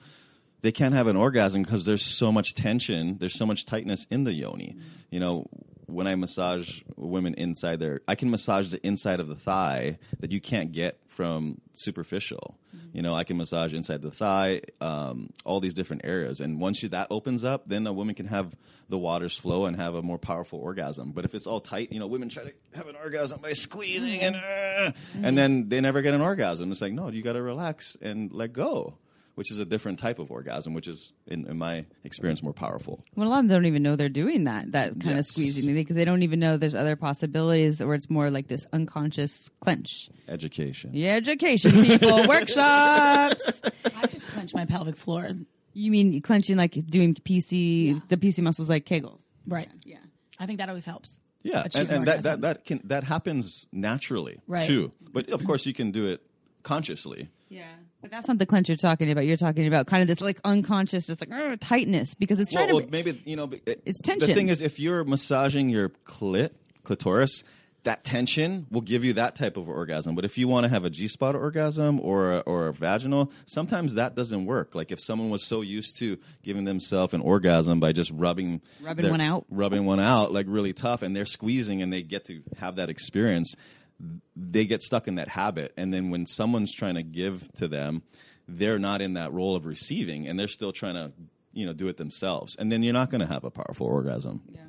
[0.61, 4.24] they can't have an orgasm because there's so much tension there's so much tightness in
[4.24, 4.76] the yoni
[5.09, 5.45] you know
[5.88, 10.31] when i massage women inside there i can massage the inside of the thigh that
[10.31, 12.57] you can't get from superficial.
[12.91, 16.39] You know i can massage inside the thigh um, all these different areas.
[16.39, 18.55] And once you, that opens up then a woman can have
[18.89, 21.11] the waters flow and have a more powerful orgasm.
[21.11, 24.21] But if it's all tight you know women try to have an orgasm by squeezing
[24.21, 26.71] and uh, and then they never get an orgasm.
[26.71, 28.97] It's like no you got to relax and let go
[29.36, 32.99] which is a different type of orgasm which is in, in my experience more powerful
[33.15, 35.29] Well, a lot of them don't even know they're doing that, that kind of Yes.
[35.29, 39.49] squeezing, because they don't even know there's other possibilities, or it's more like this unconscious
[39.59, 40.09] clench.
[40.27, 43.61] education Yeah, education people, workshops.
[43.97, 45.29] I just clench my pelvic floor.
[45.73, 49.23] You mean clenching like doing PC, the PC muscles like Kegels?
[49.47, 49.69] Right.
[49.86, 49.97] Yeah.
[50.39, 51.19] I think that always helps.
[51.41, 54.65] Yeah, and, and that, that that can that happens naturally Right.
[54.65, 54.93] too.
[55.11, 56.21] But of course, you can do it
[56.63, 57.29] consciously.
[57.49, 57.65] Yeah.
[58.04, 59.26] But that's not the clench you're talking about.
[59.26, 62.68] You're talking about kind of this like unconscious, just like "Argh," tightness because it's trying
[62.68, 62.91] Well, well, to.
[62.91, 63.49] maybe you know.
[63.66, 64.28] it- It's tension.
[64.28, 66.49] The thing is, if you're massaging your clit,
[66.84, 67.43] clitoris,
[67.84, 70.16] that tension will give you that type of orgasm.
[70.16, 73.32] But if you want to have a G spot orgasm or a, or a vaginal,
[73.45, 74.76] sometimes that doesn't work.
[74.76, 79.04] Like if someone was so used to giving themselves an orgasm by just rubbing Rubbing
[79.04, 79.45] their- one out.
[79.49, 82.89] rubbing one out like really tough, and they're squeezing and they get to have that
[82.89, 83.56] experience,
[84.36, 85.74] they get stuck in that habit.
[85.78, 88.04] And then when someone's trying to give to them,
[88.47, 91.12] they're not in that role of receiving, and they're still trying to
[91.54, 92.56] you know do it themselves.
[92.58, 94.41] And then you're not going to have a powerful orgasm.
[94.49, 94.62] Yeah.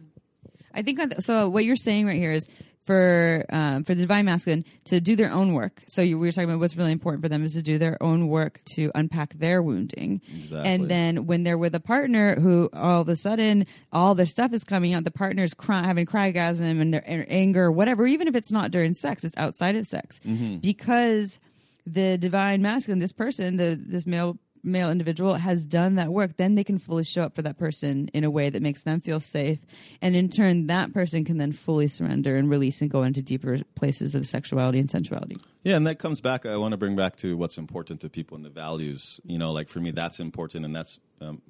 [0.75, 1.49] I think so.
[1.49, 2.49] What you're saying right here is
[2.85, 5.83] for um, for the divine masculine to do their own work.
[5.87, 8.03] So you, we were talking about what's really important for them is to do their
[8.03, 10.71] own work to unpack their wounding, Exactly.
[10.71, 14.53] and then when they're with a partner who all of a sudden all their stuff
[14.53, 18.07] is coming out, the partner's cry, having crygasm and their and anger, whatever.
[18.07, 20.21] Even if it's not during sex, it's outside of sex
[20.61, 21.39] because
[21.87, 26.55] the divine masculine, this person, the this male male individual has done that work, then
[26.55, 29.21] they can fully show up for that person in a way that makes them feel
[29.21, 29.61] safe.
[30.01, 33.59] And in turn, that person can then fully surrender and release and go into deeper
[33.75, 35.37] places of sexuality and sensuality.
[35.63, 36.47] Yeah, and that comes back.
[36.47, 39.21] I want to bring back to what's important to people and the values.
[39.25, 41.41] You know, like for me, that's important, and that's um,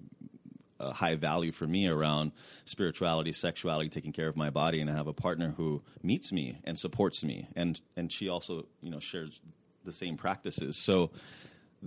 [0.79, 2.33] a high value for me around
[2.65, 6.61] spirituality, sexuality, taking care of my body, and I have a partner who meets me
[6.65, 9.41] and supports me, and and she also you know shares
[9.85, 10.77] the same practices.
[10.77, 11.11] So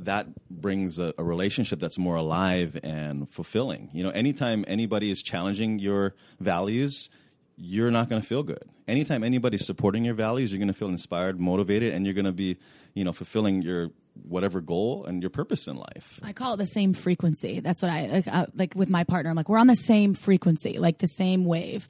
[0.04, 3.90] that brings a, a relationship that's more alive and fulfilling.
[3.94, 7.10] You know, anytime anybody is challenging your values,
[7.56, 8.64] you're not going to feel good.
[8.88, 12.32] Anytime anybody's supporting your values, you're going to feel inspired, motivated, and you're going to
[12.32, 12.58] be,
[12.94, 13.90] you know, fulfilling your
[14.24, 16.20] whatever goal and your purpose in life.
[16.24, 17.60] I call it the same frequency.
[17.60, 19.30] That's what I like, uh, like with my partner.
[19.30, 21.88] I'm like, we're on the same frequency, like the same wave.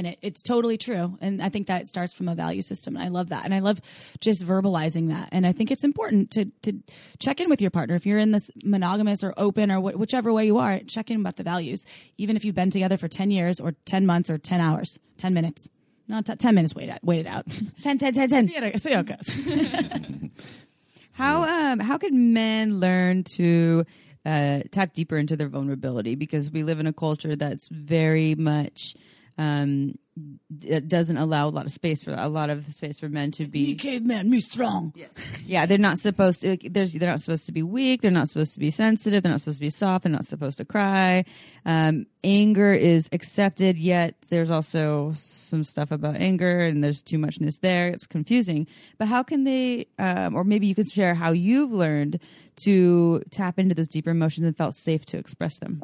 [0.00, 1.18] And it, it's totally true.
[1.20, 2.96] And I think that starts from a value system.
[2.96, 3.44] And I love that.
[3.44, 3.82] And I love
[4.20, 5.28] just verbalizing that.
[5.30, 6.72] And I think it's important to, to
[7.18, 7.94] check in with your partner.
[7.96, 11.20] If you're in this monogamous or open or wh- whichever way you are, check in
[11.20, 11.84] about the values.
[12.16, 15.34] Even if you've been together for 10 years or 10 months or 10 hours, 10
[15.34, 15.68] minutes.
[16.08, 17.46] Not t- 10 minutes, wait, it- wait it out.
[17.82, 18.46] 10, 10, 10, 10.
[18.48, 20.30] See how it- see how it goes.
[21.12, 21.42] How
[21.72, 23.84] um how can men learn to
[24.24, 26.14] uh, tap deeper into their vulnerability?
[26.14, 28.94] Because we live in a culture that's very much
[29.40, 29.94] um,
[30.66, 33.46] it doesn't allow a lot of space for a lot of space for men to
[33.46, 34.92] be caveman, me strong.
[34.94, 35.18] Yes.
[35.46, 38.52] yeah they're not supposed to there's they're not supposed to be weak they're not supposed
[38.52, 41.24] to be sensitive they're not supposed to be soft they're not supposed to cry
[41.64, 47.58] um, anger is accepted yet there's also some stuff about anger and there's too muchness
[47.58, 48.66] there it's confusing
[48.98, 52.20] but how can they um, or maybe you can share how you've learned
[52.56, 55.82] to tap into those deeper emotions and felt safe to express them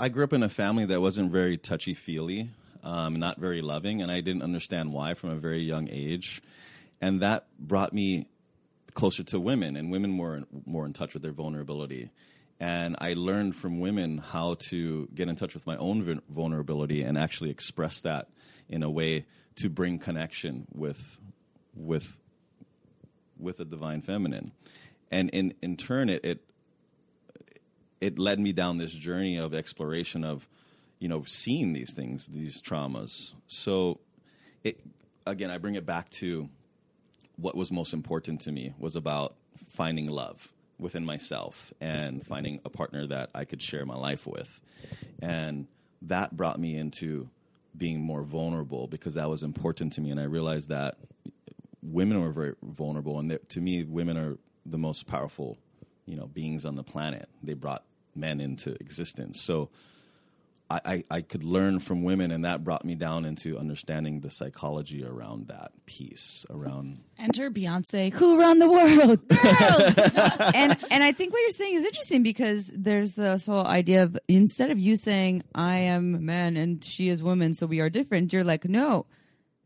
[0.00, 2.50] I grew up in a family that wasn't very touchy feely,
[2.84, 6.40] um, not very loving, and I didn't understand why from a very young age.
[7.00, 8.28] And that brought me
[8.94, 12.10] closer to women, and women were more in touch with their vulnerability.
[12.60, 17.18] And I learned from women how to get in touch with my own vulnerability and
[17.18, 18.28] actually express that
[18.68, 19.26] in a way
[19.56, 21.18] to bring connection with
[21.74, 22.16] with
[23.36, 24.52] with the divine feminine.
[25.10, 26.47] And in in turn, it, it
[28.00, 30.48] it led me down this journey of exploration of
[30.98, 33.34] you know seeing these things these traumas.
[33.46, 34.00] So
[34.64, 34.80] it
[35.26, 36.48] again i bring it back to
[37.36, 39.34] what was most important to me was about
[39.68, 44.60] finding love within myself and finding a partner that i could share my life with.
[45.20, 45.66] And
[46.02, 47.28] that brought me into
[47.76, 50.10] being more vulnerable because that was important to me.
[50.10, 50.96] And i realized that
[51.82, 54.36] women are very vulnerable and to me women are
[54.66, 55.56] the most powerful
[56.08, 57.28] you know beings on the planet.
[57.42, 57.84] They brought
[58.18, 59.70] men into existence so
[60.70, 64.30] I, I, I could learn from women and that brought me down into understanding the
[64.30, 69.26] psychology around that piece around Enter Beyonce, who run the world.
[69.28, 70.50] Girls.
[70.54, 74.18] and and I think what you're saying is interesting because there's this whole idea of
[74.28, 77.90] instead of you saying I am a man and she is woman, so we are
[77.90, 79.06] different, you're like, no,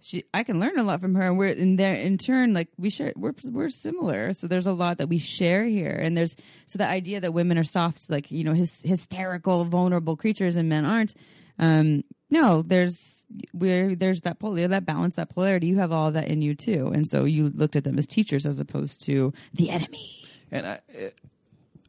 [0.03, 2.69] she I can learn a lot from her, and we're in there in turn like
[2.77, 6.37] we share we're we're similar, so there's a lot that we share here, and there's
[6.67, 10.69] so the idea that women are soft, like you know, his, hysterical, vulnerable creatures, and
[10.69, 11.15] men aren't.
[11.59, 15.69] Um, no, there's where there's that polar that balance, that polarity.
[15.69, 18.45] You have all that in you too, and so you looked at them as teachers
[18.45, 20.25] as opposed to the enemy.
[20.51, 20.81] and I,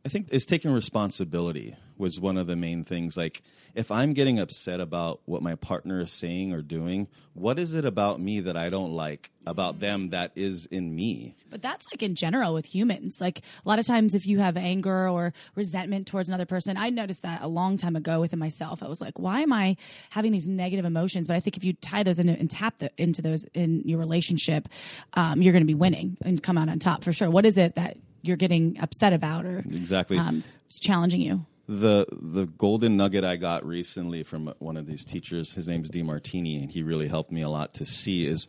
[0.06, 3.16] I think it's taking responsibility was one of the main things.
[3.16, 3.41] Like,
[3.74, 7.86] if I'm getting upset about what my partner is saying or doing, what is it
[7.86, 11.38] about me that I don't like about them that is in me?
[11.49, 13.22] But that's like in general with humans.
[13.22, 16.89] Like a lot of times, if you have anger or resentment towards another person, I
[16.89, 18.84] noticed that a long time ago within myself.
[18.84, 19.78] I was like, why am I
[20.10, 21.28] having these negative emotions?
[21.28, 23.99] But I think if you tie those into, and tap the, into those in your
[23.99, 24.68] relationship,
[25.14, 27.30] um, you're going to be winning and come out on top for sure.
[27.30, 30.17] What is it that you're getting upset about or Exactly.
[30.17, 31.45] um, it's challenging you?
[31.67, 36.61] the the golden nugget I got recently from one of these teachers, his name's DeMartini,
[36.61, 38.47] and he really helped me a lot to see is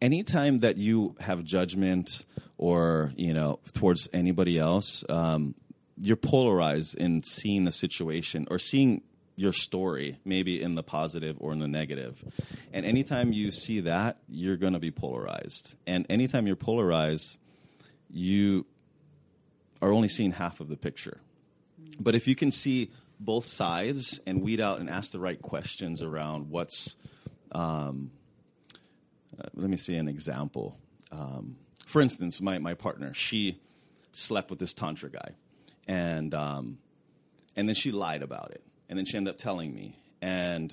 [0.00, 2.24] anytime that you have judgment
[2.56, 5.54] or you know towards anybody else, um,
[6.00, 9.02] you're polarized in seeing a situation or seeing
[9.38, 12.24] your story, maybe in the positive or in the negative.
[12.72, 15.74] And anytime you see that, you're going to be polarized.
[15.86, 17.36] And anytime you're polarized,
[18.10, 18.64] you
[19.82, 21.20] are only seeing half of the picture.
[21.98, 26.02] But if you can see both sides and weed out and ask the right questions
[26.02, 26.96] around what's,
[27.52, 28.10] um,
[29.38, 30.76] uh, let me see an example.
[31.12, 31.56] Um,
[31.86, 33.60] for instance, my, my partner, she
[34.12, 35.30] slept with this tantra guy,
[35.86, 36.78] and um,
[37.54, 40.72] and then she lied about it, and then she ended up telling me, and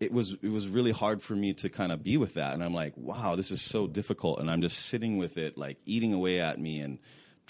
[0.00, 2.64] it was it was really hard for me to kind of be with that, and
[2.64, 6.12] I'm like, wow, this is so difficult, and I'm just sitting with it, like eating
[6.12, 6.98] away at me, and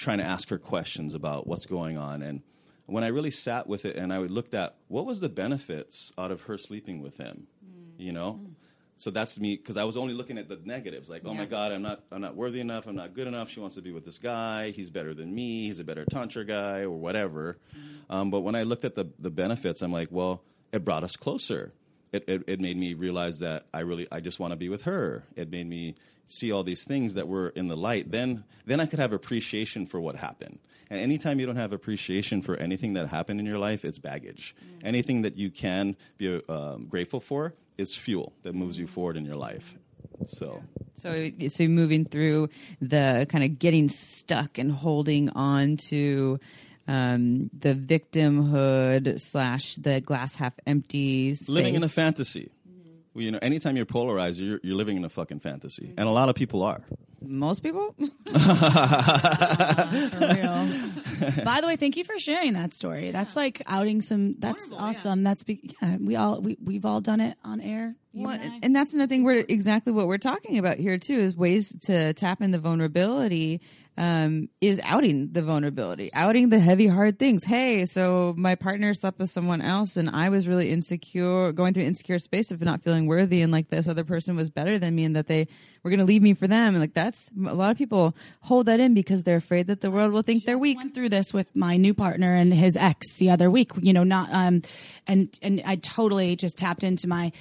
[0.00, 2.42] trying to ask her questions about what's going on, and
[2.86, 6.32] when I really sat with it and I looked at what was the benefits out
[6.32, 8.02] of her sleeping with him, mm.
[8.02, 8.40] you know.
[8.42, 8.54] Mm.
[8.96, 11.72] So that's me because I was only looking at the negatives, like, oh my God,
[11.72, 13.48] I'm not, I'm not worthy enough, I'm not good enough.
[13.48, 14.70] She wants to be with this guy.
[14.72, 15.68] He's better than me.
[15.68, 17.56] He's a better tantra guy or whatever.
[17.74, 18.14] Mm.
[18.14, 20.42] Um, but when I looked at the the benefits, I'm like, well,
[20.72, 21.72] it brought us closer.
[22.12, 24.82] It, it, it made me realize that I really I just want to be with
[24.82, 25.24] her.
[25.36, 25.94] It made me
[26.26, 28.10] see all these things that were in the light.
[28.10, 30.58] Then then I could have appreciation for what happened.
[30.90, 34.56] And anytime you don't have appreciation for anything that happened in your life, it's baggage.
[34.82, 39.24] Anything that you can be um, grateful for is fuel that moves you forward in
[39.24, 39.76] your life.
[40.24, 40.62] So
[40.94, 42.50] So, so moving through
[42.80, 46.38] the kind of getting stuck and holding on to
[46.90, 51.34] um, the victimhood slash the glass half empty.
[51.34, 51.48] Space.
[51.48, 52.50] living in a fantasy.
[53.14, 56.12] Well, you know, anytime you're polarized, you're, you're living in a fucking fantasy, and a
[56.12, 56.82] lot of people are.
[57.22, 57.94] Most people.
[57.98, 58.34] For real.
[61.44, 63.10] By the way, thank you for sharing that story.
[63.10, 64.36] That's like outing some.
[64.38, 65.22] That's awesome.
[65.22, 65.98] That's be, yeah.
[66.00, 67.94] We all we we've all done it on air.
[68.14, 69.24] Well, and and that's another thing.
[69.24, 73.60] We're exactly what we're talking about here too is ways to tap in the vulnerability
[74.00, 77.44] um, is outing the vulnerability, outing the heavy, hard things.
[77.44, 81.84] Hey, so my partner slept with someone else, and I was really insecure, going through
[81.84, 85.04] insecure space of not feeling worthy, and like this other person was better than me,
[85.04, 85.48] and that they
[85.82, 86.74] were going to leave me for them.
[86.74, 89.90] And like that's a lot of people hold that in because they're afraid that the
[89.90, 90.76] world will think they're weak.
[90.76, 94.04] went through this with my new partner and his ex the other week you know
[94.04, 94.62] not um
[95.06, 97.32] and and i totally just tapped into my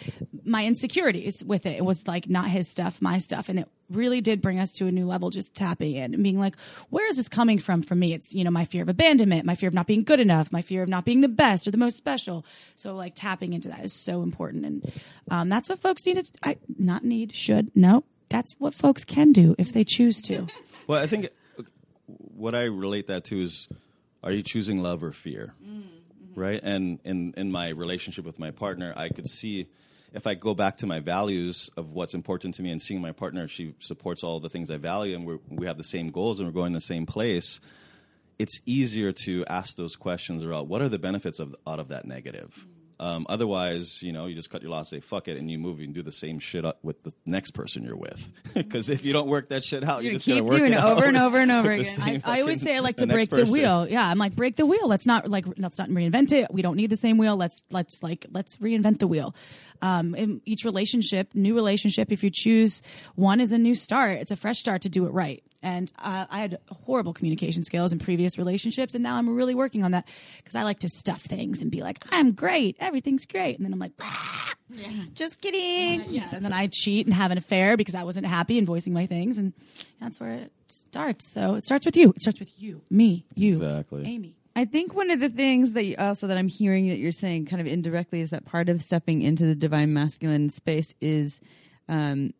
[0.45, 1.77] my insecurities with it.
[1.77, 3.49] It was like not his stuff my stuff.
[3.49, 6.39] And it really did bring us to a new level just tapping in and being
[6.39, 6.55] like
[6.89, 8.13] where is this coming from for me?
[8.13, 10.61] It's you know my fear of abandonment my fear of not being good enough my
[10.61, 12.45] fear of not being the best or the most special.
[12.75, 14.65] So like tapping into that is so important.
[14.65, 14.93] And
[15.29, 19.31] um, that's what folks need to I, not need should no that's what folks can
[19.31, 20.47] do if they choose to
[20.89, 21.29] Well, I think
[22.07, 23.67] what I relate that to is
[24.23, 25.53] are you choosing love or fear?
[25.63, 26.39] Mm, mm-hmm.
[26.39, 26.59] Right?
[26.63, 29.67] And in, in my relationship with my partner, I could see
[30.13, 33.11] if I go back to my values of what's important to me and seeing my
[33.11, 36.39] partner, she supports all the things I value and we're, we have the same goals
[36.39, 37.59] and we're going the same place,
[38.39, 42.05] it's easier to ask those questions about what are the benefits of out of that
[42.05, 42.51] negative.
[42.57, 42.78] Mm-hmm.
[42.99, 45.79] Um, otherwise, you know, you just cut your loss, say fuck it, and you move
[45.79, 48.31] and do the same shit up with the next person you're with.
[48.53, 50.83] Because if you don't work that shit out, gonna just gonna keep work doing it
[50.83, 52.21] over and over and over again.
[52.25, 53.87] I, I always say I like to the break the wheel.
[53.87, 54.87] Yeah, I'm like break the wheel.
[54.87, 56.51] Let's not like let's not reinvent it.
[56.51, 57.37] We don't need the same wheel.
[57.37, 59.33] Let's let's like let's reinvent the wheel.
[59.81, 62.81] Um, in each relationship, new relationship, if you choose
[63.15, 64.19] one is a new start.
[64.19, 65.41] It's a fresh start to do it right.
[65.61, 69.83] And uh, I had horrible communication skills in previous relationships, and now I'm really working
[69.83, 70.07] on that
[70.37, 73.73] because I like to stuff things and be like, "I'm great, everything's great," and then
[73.73, 73.91] I'm like,
[75.13, 76.11] Just kidding.
[76.13, 76.29] yeah.
[76.31, 79.05] And then I cheat and have an affair because I wasn't happy and voicing my
[79.05, 79.37] things.
[79.37, 79.53] And
[79.99, 81.25] that's where it starts.
[81.33, 82.11] So it starts with you.
[82.15, 84.05] It starts with you, me, you, Exactly.
[84.05, 84.35] Amy.
[84.55, 87.45] I think one of the things that you also that I'm hearing that you're saying
[87.45, 91.39] kind of indirectly is that part of stepping into the divine masculine space is
[91.87, 92.33] um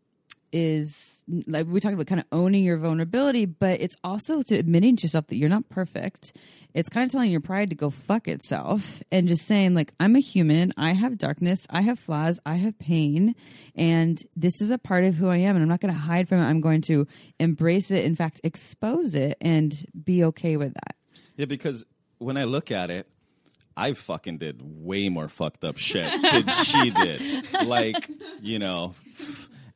[0.52, 4.96] is like we talked about kind of owning your vulnerability, but it's also to admitting
[4.98, 6.34] to yourself that you're not perfect.
[6.74, 10.16] It's kind of telling your pride to go fuck itself and just saying like I'm
[10.16, 13.36] a human, I have darkness, I have flaws, I have pain,
[13.76, 16.30] and this is a part of who I am and I'm not going to hide
[16.30, 16.46] from it.
[16.46, 17.08] I'm going to
[17.40, 19.74] embrace it, in fact, expose it and
[20.04, 20.96] be okay with that.
[21.38, 21.86] Yeah, because
[22.18, 23.08] when I look at it,
[23.80, 27.22] I fucking did way more fucked up shit than she did.
[27.66, 28.10] Like,
[28.42, 28.94] you know,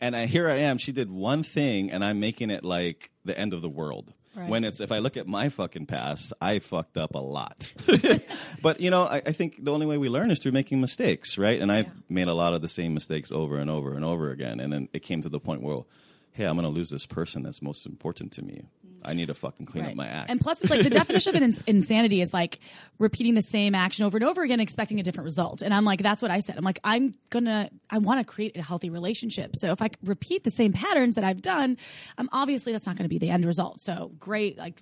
[0.04, 0.78] and I, here I am.
[0.78, 4.14] She did one thing, and I'm making it like the end of the world.
[4.36, 4.50] Right.
[4.50, 7.72] When it's if I look at my fucking past, I fucked up a lot.
[8.62, 11.38] but you know, I, I think the only way we learn is through making mistakes,
[11.38, 11.62] right?
[11.62, 14.60] And I made a lot of the same mistakes over and over and over again.
[14.60, 15.84] And then it came to the point where,
[16.32, 18.64] hey, I'm going to lose this person that's most important to me.
[19.06, 20.30] I need to fucking clean up my act.
[20.30, 22.60] And plus, it's like the definition of ins- insanity is like
[23.00, 25.62] repeating the same action over and over again, expecting a different result.
[25.62, 26.58] And I'm like, that's what I said.
[26.58, 29.56] I'm like, I'm gonna, I want to create a healthy relationship.
[29.56, 31.78] So if I repeat the same patterns that I've done,
[32.18, 33.80] I'm obviously that's not going to be the end result.
[33.80, 34.82] So great, like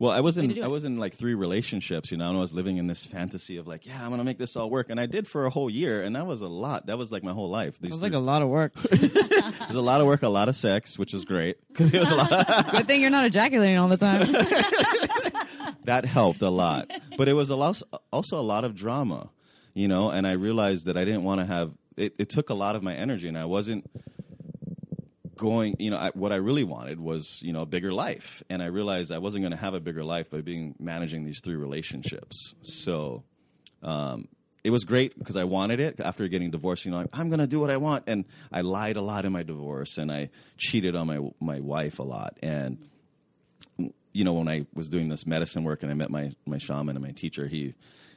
[0.00, 2.54] Well, I was in I was in like three relationships, you know, and I was
[2.54, 5.04] living in this fantasy of like, yeah, I'm gonna make this all work, and I
[5.04, 6.86] did for a whole year, and that was a lot.
[6.86, 7.78] That was like my whole life.
[7.78, 8.72] These It was like a lot of work.
[8.84, 12.00] it was a lot of work, a lot of sex, which was great because it
[12.00, 12.30] was a lot.
[12.70, 14.20] Good thing you're not ejaculating all the time.
[15.84, 19.28] that helped a lot, but it was a lot, also a lot of drama,
[19.74, 20.08] you know.
[20.08, 21.72] And I realized that I didn't want to have.
[21.98, 23.84] It, it took a lot of my energy, and I wasn't
[25.40, 28.42] going you know I, what i really wanted was you know a bigger life.
[28.50, 31.40] And i realized i wasn't going to have a bigger life by being managing these
[31.42, 32.54] three relationships.
[32.62, 33.24] So
[33.82, 34.28] um,
[34.62, 35.98] it was great because i wanted it.
[35.98, 38.04] After getting divorced you know i'm going to do what i want.
[38.06, 40.28] And i lied a lot in my divorce and i
[40.58, 42.36] cheated on my my wife a lot.
[42.42, 42.78] And
[44.12, 46.96] you know when i was doing this medicine work and i met my my shaman
[46.96, 47.74] and my teacher he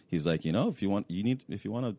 [0.08, 1.96] he's like you know if you want you need if you want to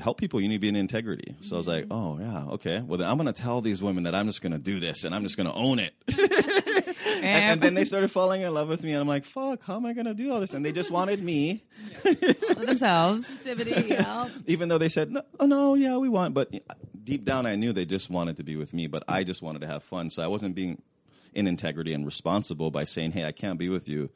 [0.00, 1.36] help people, you need to be in integrity.
[1.40, 2.80] So I was like, oh yeah, okay.
[2.80, 5.04] Well, then I'm going to tell these women that I'm just going to do this
[5.04, 5.94] and I'm just going to own it.
[7.22, 9.76] and, and then they started falling in love with me, and I'm like, fuck, how
[9.76, 10.54] am I going to do all this?
[10.54, 11.64] And they just wanted me,
[12.56, 13.26] themselves.
[13.26, 13.96] sensitivity.
[14.46, 16.34] Even though they said, no, oh, no, yeah, we want.
[16.34, 16.52] But
[17.02, 19.60] deep down, I knew they just wanted to be with me, but I just wanted
[19.60, 20.10] to have fun.
[20.10, 20.82] So I wasn't being
[21.34, 24.10] in integrity and responsible by saying, hey, I can't be with you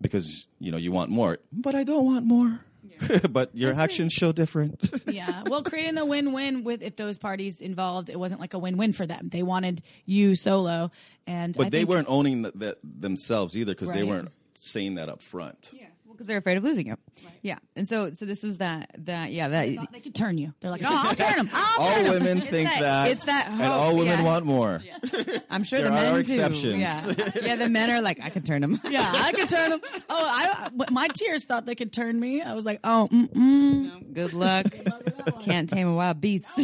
[0.00, 2.60] because you know you want more, but I don't want more.
[3.30, 4.88] but your actions show different.
[5.06, 5.42] yeah.
[5.46, 9.06] Well, creating the win-win with if those parties involved, it wasn't like a win-win for
[9.06, 9.28] them.
[9.28, 10.90] They wanted you solo,
[11.26, 14.08] and But I they think- weren't owning that that themselves either because they Right.
[14.08, 15.70] weren't saying that up front.
[15.72, 16.96] Yeah, because they're afraid of losing you.
[17.42, 20.52] Yeah, and so so this was that that yeah that thought they could turn you.
[20.60, 21.50] They're like, oh, I'll turn them.
[21.52, 24.22] I'll All turn 'em." women think that- that, it's that and all women yeah.
[24.22, 24.82] want more.
[24.84, 25.38] Yeah.
[25.50, 26.32] I'm sure There the men are too.
[26.34, 26.76] exceptions.
[26.78, 28.80] Yeah, yeah, the men are like I could turn them.
[28.90, 29.80] Yeah, I could turn them.
[30.10, 32.42] Oh, I my tears thought they could turn me.
[32.42, 34.12] I was like, oh, mm-mm.
[34.12, 34.66] Good luck.
[35.40, 36.46] Can't tame a wild beast.
[36.54, 36.62] So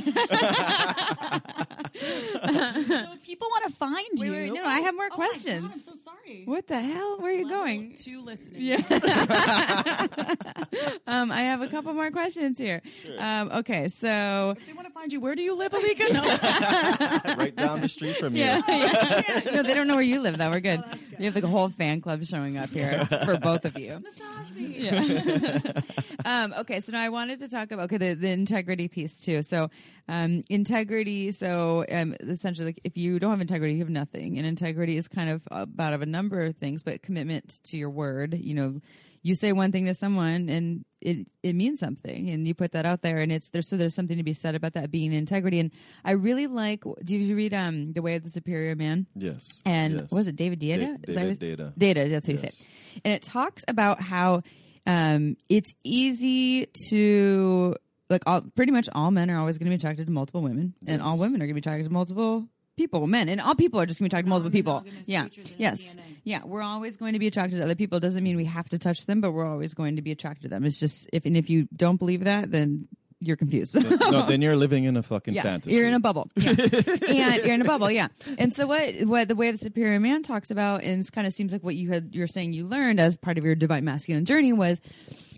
[1.99, 5.73] if people want to find you, wait, no, I have more Oh my God, questions.
[5.73, 6.05] I'm so sorry.
[6.27, 6.43] Sorry.
[6.45, 7.19] What the hell?
[7.19, 7.95] Where are you Level going?
[7.97, 8.61] Two listening.
[8.63, 8.77] Yeah.
[11.07, 12.83] um, I have a couple more questions here.
[13.19, 16.13] Um, okay, so If they want to find you, where do you live, Alika?
[16.13, 17.35] No.
[17.37, 18.43] right down the street from you.
[18.43, 19.41] yeah, yeah.
[19.53, 20.39] no, they don't know where you live.
[20.39, 20.83] Though we're good.
[21.19, 24.01] You have like a whole fan club showing up here for both of you.
[24.01, 24.75] Massage me.
[24.79, 25.61] Yeah.
[26.25, 29.43] um, okay, so now I wanted to talk about okay the, the integrity piece too.
[29.43, 29.71] So
[30.09, 31.31] um, integrity.
[31.31, 34.39] So um, essentially, like if you don't have integrity, you have nothing.
[34.39, 37.91] And integrity is kind of about of a number of things, but commitment to your
[37.91, 38.35] word.
[38.35, 38.81] You know,
[39.29, 42.85] you say one thing to someone and it it means something, and you put that
[42.85, 43.63] out there, and it's there.
[43.63, 45.61] So there's something to be said about that being integrity.
[45.61, 45.71] And
[46.05, 46.83] I really like.
[47.05, 49.07] Do you read um the Way of the Superior Man?
[49.15, 49.43] Yes.
[49.65, 50.11] and yes.
[50.11, 51.01] was it David Deida?
[51.01, 51.75] Da- David Deida.
[51.79, 52.11] Deida.
[52.11, 52.67] That's how you say it.
[53.05, 54.43] And it talks about how
[54.87, 57.77] um, it's easy to
[58.11, 60.75] like all, pretty much all men are always going to be attracted to multiple women,
[60.87, 62.49] and all women are going to be attracted to multiple
[62.79, 64.85] people, men, and all people are just going to be attracted to multiple people.
[65.05, 65.23] Yeah.
[65.23, 65.97] creatures in our Yes.
[65.97, 66.01] DNA.
[66.25, 66.41] Yeah.
[66.45, 68.01] We're always going to be attracted to other people.
[68.01, 70.49] Doesn't mean we have to touch them, but we're always going to be attracted to
[70.49, 70.65] them.
[70.65, 72.89] It's just if and if you don't believe that, then
[73.21, 73.75] you're confused.
[73.75, 75.75] no, then you're living in a fucking yeah, fantasy.
[75.75, 76.31] You're in a bubble.
[76.37, 76.51] Yeah.
[77.09, 78.09] and you're in a bubble, yeah.
[78.39, 81.53] And so what what the way the superior man talks about and kind of seems
[81.53, 84.53] like what you had you're saying you learned as part of your divine masculine journey
[84.53, 84.81] was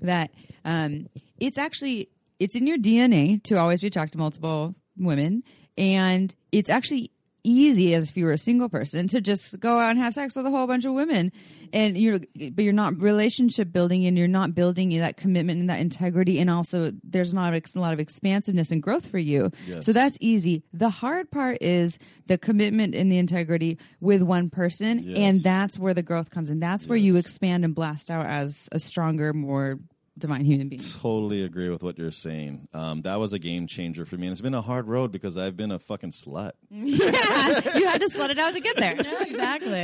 [0.02, 0.30] that
[0.66, 1.06] um
[1.38, 5.42] it's actually it's in your DNA to always be attracted to multiple women
[5.78, 7.10] and it's actually
[7.44, 10.36] easy as if you were a single person to just go out and have sex
[10.36, 11.32] with a whole bunch of women.
[11.72, 15.80] And you're but you're not relationship building and you're not building that commitment and that
[15.80, 16.40] integrity.
[16.40, 19.52] And also there's not a lot of expansiveness and growth for you.
[19.66, 19.86] Yes.
[19.86, 20.64] so that's easy.
[20.72, 25.14] The hard part is the commitment and the integrity with one person.
[25.16, 26.60] And that's where the growth comes in.
[26.60, 29.78] That's where you expand and blast out as a stronger more
[30.18, 32.68] divine human being Totally agree with what you're saying.
[32.74, 35.38] Um, that was a game changer for me, and it's been a hard road because
[35.38, 39.22] I've been a fucking slut, you had to slut it out to get there Yeah,
[39.22, 39.76] exactly.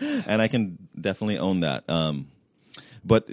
[0.26, 1.88] and I can definitely own that.
[1.88, 2.28] Um,
[3.04, 3.28] but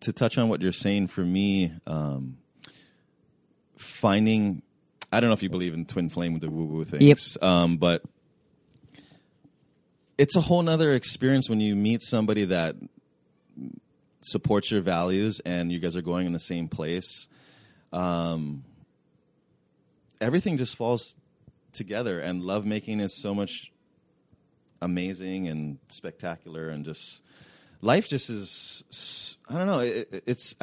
[0.00, 2.36] to touch on what you're saying, for me, um,
[3.76, 4.62] finding
[5.12, 7.76] I don't know if you believe in twin flame with the woo woo things, um,
[7.76, 8.02] but
[10.18, 12.74] it's a whole nother experience when you meet somebody that
[14.24, 17.28] supports your values and you guys are going in the same place.
[17.92, 18.64] Um,
[20.20, 21.16] everything just falls
[21.72, 23.72] together, and lovemaking is so much
[24.80, 27.22] amazing and spectacular, and just
[27.80, 29.36] life just is.
[29.48, 29.80] I don't know.
[29.80, 30.54] It, it's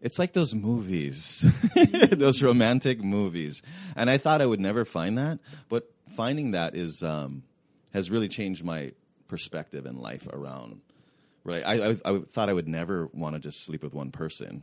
[0.00, 1.44] it's like those movies,
[2.10, 3.62] those romantic movies,
[3.96, 7.44] and I thought I would never find that, but finding that is um,
[7.94, 8.92] has really changed my
[9.28, 10.80] perspective in life around.
[11.44, 14.62] Right, I, I, I thought I would never want to just sleep with one person,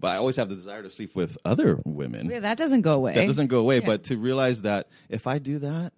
[0.00, 2.30] but I always have the desire to sleep with other women.
[2.30, 3.86] yeah, that doesn't go away That doesn't go away, Yeah.
[3.86, 5.92] but to realize that if I do that,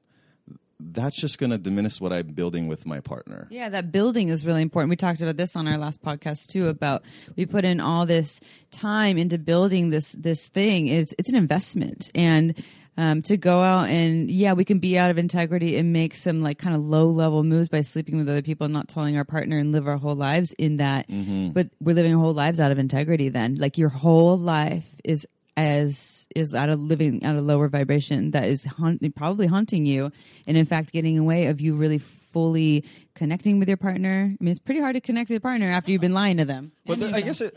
[0.80, 3.48] that's just going to diminish what I'm building with my partner.
[3.50, 4.90] Yeah, that building is really important.
[4.90, 7.02] We talked about this on our last podcast too about
[7.36, 8.40] we put in all this
[8.70, 10.86] time into building this this thing.
[10.86, 12.54] It's it's an investment and
[12.98, 16.42] um, to go out and yeah, we can be out of integrity and make some
[16.42, 19.24] like kind of low level moves by sleeping with other people and not telling our
[19.24, 21.06] partner and live our whole lives in that.
[21.08, 23.28] But we're living our whole lives out of integrity.
[23.30, 25.26] Then, like your whole life is
[25.56, 30.12] as is out of living at a lower vibration that is haunt, probably haunting you
[30.46, 32.84] and in fact getting away of you really fully
[33.16, 35.90] connecting with your partner i mean it's pretty hard to connect with your partner after
[35.90, 37.56] you've been lying to them But th- I guess it,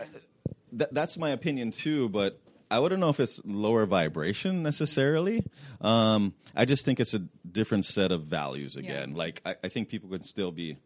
[0.75, 2.09] th- that's my opinion too.
[2.09, 2.39] But
[2.71, 5.45] I wouldn't know if it's lower vibration necessarily.
[5.81, 7.19] Um, I just think it's a
[7.51, 9.13] different set of values again.
[9.13, 10.77] Like I, I think people could still be,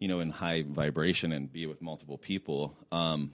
[0.00, 2.74] you know, in high vibration and be with multiple people.
[2.90, 3.32] Um,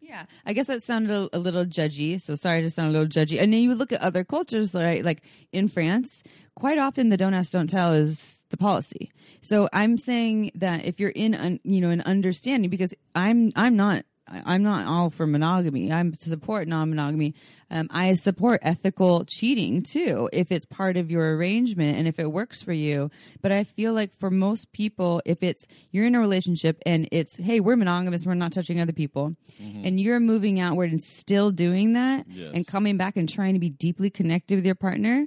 [0.00, 2.20] Yeah, I guess that sounded a, a little judgy.
[2.20, 3.42] So sorry to sound a little judgy.
[3.42, 5.04] And then you look at other cultures, right?
[5.04, 6.22] Like in France,
[6.54, 9.10] quite often the don't ask, don't tell is the policy.
[9.40, 13.74] So I'm saying that if you're in, un, you know, an understanding, because I'm, I'm
[13.74, 14.04] not.
[14.28, 15.92] I'm not all for monogamy.
[15.92, 17.34] I support non-monogamy.
[17.70, 22.30] Um, I support ethical cheating too, if it's part of your arrangement and if it
[22.32, 23.10] works for you.
[23.42, 27.36] But I feel like for most people, if it's you're in a relationship and it's
[27.36, 31.92] hey, we're monogamous, we're not touching other people, and you're moving outward and still doing
[31.94, 32.52] that Yes.
[32.54, 35.26] and coming back and trying to be deeply connected with your partner,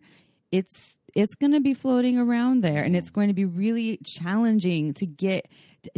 [0.52, 4.93] it's it's going to be floating around there, and it's going to be really challenging
[4.93, 5.47] to get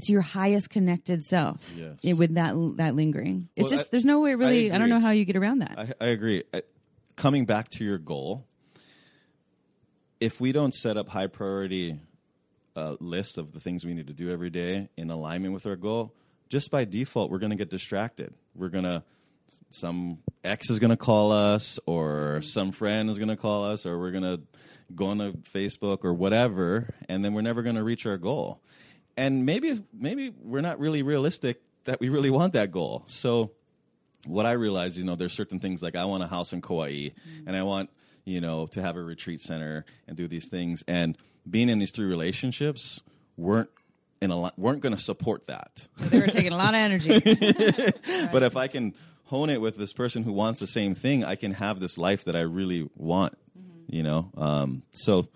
[0.02, 2.04] to your highest connected self Yes.
[2.04, 3.50] with that that lingering.
[3.56, 4.72] It's Well, just I- there's no way really.
[4.72, 5.78] I, don't know how you get around that.
[5.78, 6.44] I, I agree.
[6.54, 6.64] I,
[7.16, 8.46] coming back to your goal,
[10.20, 12.00] if we don't set up high priority
[12.76, 15.76] uh, list of the things we need to do every day in alignment with our
[15.76, 16.14] goal,
[16.50, 18.34] just by default, we're going to get distracted.
[18.56, 19.04] We're going to
[19.70, 23.86] some ex is going to call us or some friend is going to call us
[23.86, 24.42] or we're going to
[24.94, 28.62] go on to Facebook or whatever and then we're never going to reach our goal.
[29.22, 33.04] And maybe maybe we're not really realistic that we really want that goal.
[33.06, 33.52] So
[34.26, 36.90] what I realized, you know, there's certain things like I want a house in Kauai
[36.90, 37.48] mm-hmm.
[37.48, 37.92] and I want,
[38.26, 41.16] you know, to have a retreat center and do these things and
[41.48, 43.02] being in these three relationships
[43.38, 43.70] weren't
[44.24, 45.88] in a weren't going to support that.
[46.00, 47.12] They were taking a lot of energy.
[48.08, 48.32] right.
[48.32, 48.96] But if I can
[49.26, 52.24] hone it with this person who wants the same thing, I can have this life
[52.24, 53.38] that I really want.
[53.56, 53.96] Mm-hmm.
[53.96, 55.28] You know, um, so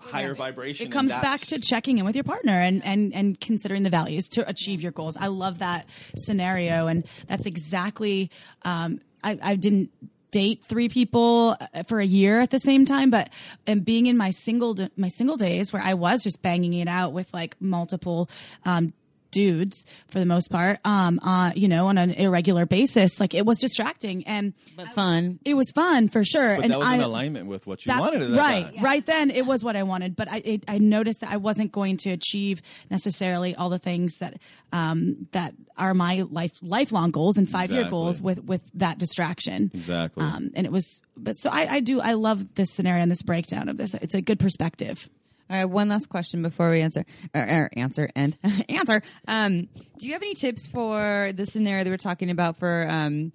[0.00, 0.86] higher vibration.
[0.86, 4.28] It comes back to checking in with your partner and, and, and considering the values
[4.30, 5.16] to achieve your goals.
[5.16, 5.86] I love that
[6.16, 6.86] scenario.
[6.86, 8.30] And that's exactly,
[8.62, 9.90] um, I, I didn't
[10.30, 13.30] date three people uh, for a year at the same time, but
[13.66, 17.12] and being in my single my single days where I was just banging it out
[17.12, 18.30] with like multiple
[18.64, 18.92] um,
[19.30, 23.20] dudes for the most part, um, uh, you know, on an irregular basis.
[23.20, 25.38] Like it was distracting and but fun.
[25.44, 26.56] It was fun for sure.
[26.56, 28.30] But and that was I, in alignment with what you that, wanted.
[28.36, 28.82] right, yeah.
[28.82, 29.04] right.
[29.04, 31.96] Then it was what I wanted, but I it, I noticed that I wasn't going
[31.98, 34.38] to achieve necessarily all the things that
[34.72, 37.96] um, that are my life lifelong goals and five year exactly.
[37.96, 39.70] goals with with that distraction.
[39.74, 40.24] Exactly.
[40.24, 43.22] Um, and it was, but so I, I do I love this scenario and this
[43.22, 43.94] breakdown of this.
[43.94, 45.08] It's a good perspective.
[45.50, 48.38] All right, one last question before we answer or, or answer and
[48.68, 49.02] answer.
[49.26, 53.32] Um, do you have any tips for the scenario that we're talking about for um,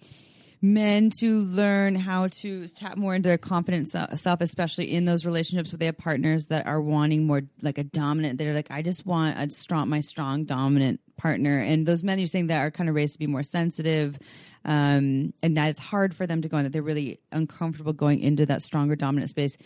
[0.62, 5.74] men to learn how to tap more into their confident self, especially in those relationships
[5.74, 8.38] where they have partners that are wanting more like a dominant?
[8.38, 12.28] They're like, I just want a strong, my strong dominant partner, and those men you're
[12.28, 14.18] saying that are kind of raised to be more sensitive.
[14.64, 18.20] Um, and that it's hard for them to go in that they're really uncomfortable going
[18.20, 19.58] into that stronger dominant space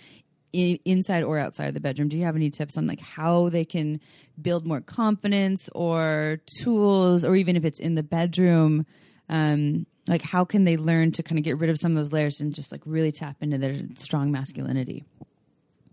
[0.53, 3.65] in, inside or outside the bedroom do you have any tips on like how they
[3.65, 3.99] can
[4.41, 8.85] build more confidence or tools or even if it's in the bedroom
[9.29, 12.11] um, like how can they learn to kind of get rid of some of those
[12.13, 15.03] layers and just like really tap into their strong masculinity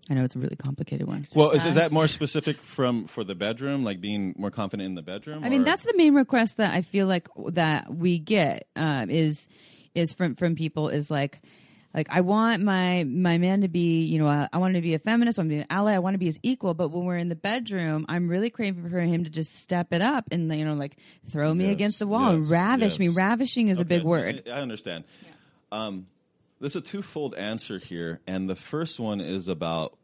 [0.09, 1.25] I know it's a really complicated one.
[1.35, 4.95] Well, is, is, that more specific from for the bedroom, like being more confident in
[4.95, 5.43] the bedroom?
[5.43, 9.49] I mean, that's the main request that I feel like that we get uh, is
[9.95, 11.41] is from from people is like,
[11.97, 14.87] like I want my my man to be, you know, I, I want him to
[14.87, 16.75] be a feminist, I want to be an ally, I want to be his equal.
[16.75, 20.03] But when we're in the bedroom, I'm really craving for him to just step it
[20.03, 20.99] up and you know, like
[21.31, 22.99] throw me yes, against the wall yes, and ravish yes.
[22.99, 23.09] me.
[23.09, 24.43] Ravishing is okay, a big word.
[24.47, 25.05] I, I understand.
[25.23, 25.31] Yeah.
[25.73, 26.07] Um,
[26.61, 29.97] there's a twofold answer here, and the first one is about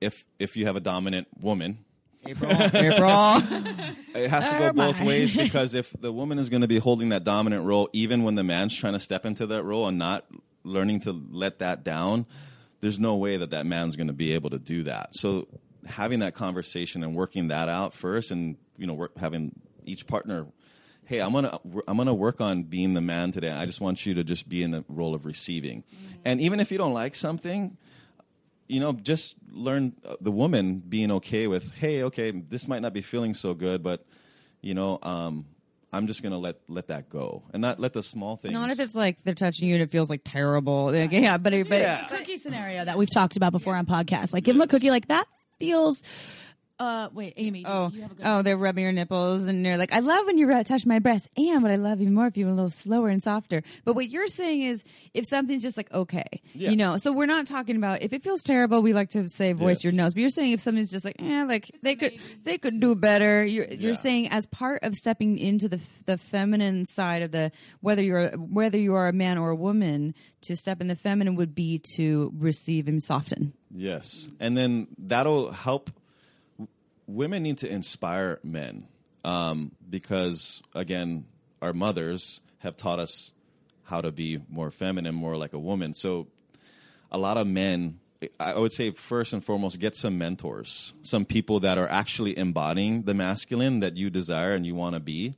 [0.00, 1.78] if if you have a dominant woman.
[2.24, 3.36] April, April.
[4.14, 7.08] it has to go both ways because if the woman is going to be holding
[7.08, 10.24] that dominant role, even when the man's trying to step into that role and not
[10.64, 12.26] learning to let that down,
[12.80, 15.14] there's no way that that man's going to be able to do that.
[15.14, 15.48] So
[15.86, 19.52] having that conversation and working that out first, and you know, work, having
[19.84, 20.46] each partner,
[21.04, 23.50] hey, I'm gonna I'm gonna work on being the man today.
[23.50, 26.14] I just want you to just be in the role of receiving, mm-hmm.
[26.24, 27.76] and even if you don't like something.
[28.68, 32.94] You know, just learn uh, the woman being okay with, hey, okay, this might not
[32.94, 34.06] be feeling so good, but
[34.62, 35.44] you know, um,
[35.92, 38.54] I'm just gonna let let that go and not let the small things.
[38.54, 40.86] Not if it's like they're touching you and it feels like terrible.
[40.86, 42.04] Like, yeah, but but yeah.
[42.04, 44.32] cookie scenario that we've talked about before on podcasts.
[44.32, 45.26] Like, give them a cookie like that
[45.58, 46.02] feels
[46.78, 47.64] uh, wait, Amy.
[47.66, 47.92] Oh,
[48.24, 51.28] oh, they're rubbing your nipples, and they're like, "I love when you touch my breast."
[51.36, 53.62] And what I love even more if you were a little slower and softer.
[53.84, 54.82] But what you're saying is,
[55.14, 56.70] if something's just like okay, yeah.
[56.70, 56.96] you know.
[56.96, 58.82] So we're not talking about if it feels terrible.
[58.82, 59.84] We like to say voice yes.
[59.84, 62.18] your nose, but you're saying if something's just like, eh, like it's they amazing.
[62.18, 63.44] could they could do better.
[63.44, 63.74] You're yeah.
[63.74, 68.30] you're saying as part of stepping into the the feminine side of the whether you're
[68.30, 71.78] whether you are a man or a woman to step in the feminine would be
[71.78, 73.52] to receive and soften.
[73.74, 75.90] Yes, and then that'll help
[77.06, 78.86] women need to inspire men
[79.24, 81.26] um, because, again,
[81.60, 83.32] our mothers have taught us
[83.84, 85.94] how to be more feminine, more like a woman.
[85.94, 86.28] So,
[87.10, 88.00] a lot of men,
[88.40, 93.02] I would say, first and foremost, get some mentors, some people that are actually embodying
[93.02, 95.34] the masculine that you desire and you want to be.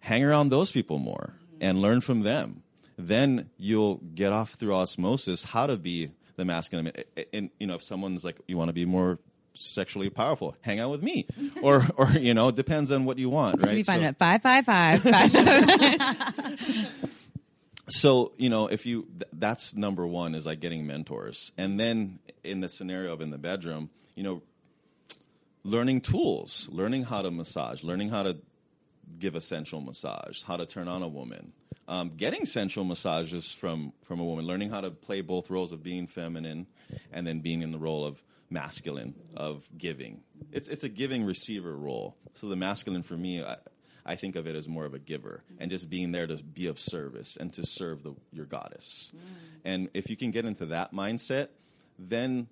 [0.00, 2.62] Hang around those people more and learn from them.
[2.98, 6.92] Then you'll get off through osmosis how to be the masculine.
[7.32, 9.18] And, you know, if someone's like, you want to be more
[9.54, 10.56] sexually powerful.
[10.60, 11.26] Hang out with me,
[11.62, 13.76] or or you know, depends on what you want, right?
[13.76, 15.02] You find so, it five five five.
[17.88, 22.18] so you know, if you th- that's number one is like getting mentors, and then
[22.44, 24.42] in the scenario of in the bedroom, you know,
[25.64, 28.36] learning tools, learning how to massage, learning how to
[29.18, 31.52] give a sensual massage, how to turn on a woman.
[31.88, 35.82] Um, getting sensual massages from from a woman, learning how to play both roles of
[35.82, 36.66] being feminine
[37.10, 38.22] and then being in the role of
[38.52, 40.22] masculine of giving.
[40.50, 42.16] It's it's a giving receiver role.
[42.34, 43.56] So the masculine for me, I,
[44.04, 46.66] I think of it as more of a giver and just being there to be
[46.66, 49.12] of service and to serve the, your goddess.
[49.14, 49.20] Mm.
[49.64, 51.48] And if you can get into that mindset,
[51.98, 52.48] then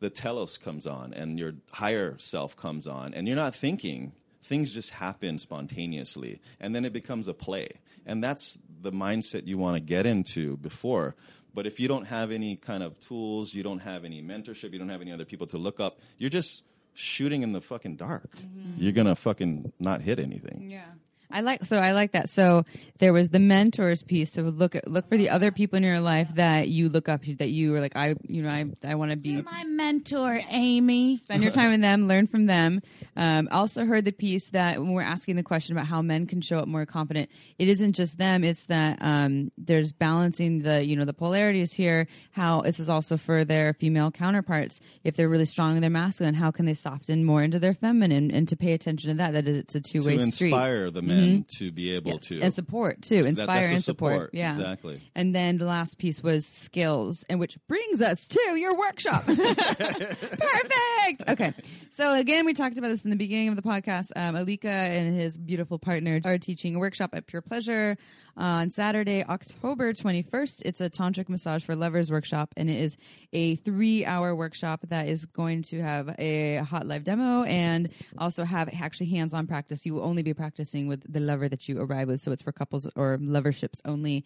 [0.00, 4.72] the telos comes on and your higher self comes on and you're not thinking things
[4.72, 7.68] just happen spontaneously and then it becomes a play
[8.04, 11.14] and that's the mindset you want to get into before.
[11.54, 14.78] But if you don't have any kind of tools you don't have any mentorship you
[14.78, 16.64] don't have any other people to look up you're just
[16.94, 18.36] shooting in the fucking dark.
[18.36, 18.82] Mm-hmm.
[18.82, 20.70] You're gonna fucking not hit anything.
[20.70, 20.84] Yeah.
[21.32, 22.28] I like so I like that.
[22.28, 22.64] So
[22.98, 24.32] there was the mentors piece.
[24.32, 27.22] So look at look for the other people in your life that you look up
[27.24, 30.40] to, that you are like I you know I I want to be My mentor,
[30.50, 31.18] Amy.
[31.18, 32.82] spend your time with them, learn from them.
[33.16, 36.40] Um, also heard the piece that when we're asking the question about how men can
[36.40, 38.44] show up more confident, it isn't just them.
[38.44, 42.06] It's that um, there's balancing the you know the polarities here.
[42.32, 44.80] How this is also for their female counterparts.
[45.02, 48.30] If they're really strong in their masculine, how can they soften more into their feminine?
[48.30, 50.52] And to pay attention to that, that it's a two way street.
[50.52, 51.21] inspire the men
[51.58, 53.22] to be able Yes, to and support too.
[53.22, 54.12] That- Inspire that's the and support.
[54.14, 55.00] support, Yeah, exactly.
[55.14, 59.24] And then the last piece was skills, and which brings us to your workshop.
[59.26, 61.28] Perfect.
[61.28, 61.52] Okay.
[61.94, 64.10] So again, we talked about this in the beginning of the podcast.
[64.16, 67.96] Um, Alika and his beautiful partner are teaching a workshop at Pure Pleasure
[68.36, 70.62] on Saturday, October 21st.
[70.64, 72.96] It's a tantric massage for lovers workshop, and it is
[73.32, 78.68] a three-hour workshop that is going to have a hot live demo and also have
[78.68, 79.84] actually hands-on practice.
[79.84, 82.52] You will only be practicing with the lover that you arrive with, so it's for
[82.52, 84.24] couples or loverships only.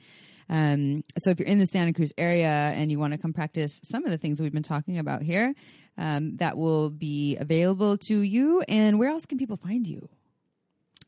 [0.48, 3.80] Um, so if you're in the Santa Cruz area and you want to come practice
[3.82, 5.54] some of the things we've been talking about here,
[5.98, 8.62] um, that will be available to you.
[8.68, 10.08] And where else can people find you?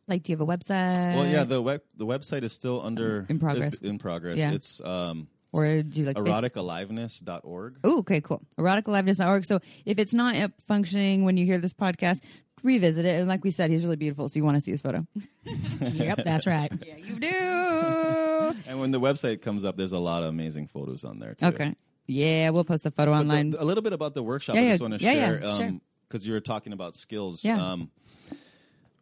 [0.08, 1.14] Like, do you have a website?
[1.14, 3.74] well yeah the web the website is still under In progress.
[3.74, 4.52] is in progress Yeah.
[4.52, 8.42] it's um or do you like face- eroticaliveness.org Oh, okay, cool.
[8.58, 9.44] Eroticaliveness.org.
[9.44, 12.20] So if it's not up functioning when you hear this podcast,
[12.62, 13.18] revisit it.
[13.20, 15.06] And like we said, he's really beautiful, so you want to see his photo.
[15.80, 16.70] Yep, that's right.
[16.84, 18.54] Yeah, you do.
[18.68, 21.46] And when the website comes up, there's a lot of amazing photos on there too.
[21.46, 21.74] okay.
[22.06, 23.50] Yeah, we'll post a photo But online.
[23.50, 24.56] the- a little bit about the workshop.
[24.56, 24.70] Yeah, I yeah.
[24.72, 25.80] just want to Yeah, yeah, share sure.
[26.08, 27.44] because you were talking about skills.
[27.44, 27.72] Yeah.
[27.72, 27.90] Um,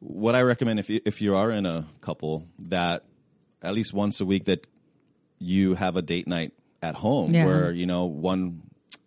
[0.09, 3.05] what I recommend if you, if you are in a couple that
[3.62, 4.66] at least once a week that
[5.39, 6.53] you have a date night
[6.83, 7.45] at home Yeah.
[7.47, 8.62] where you know one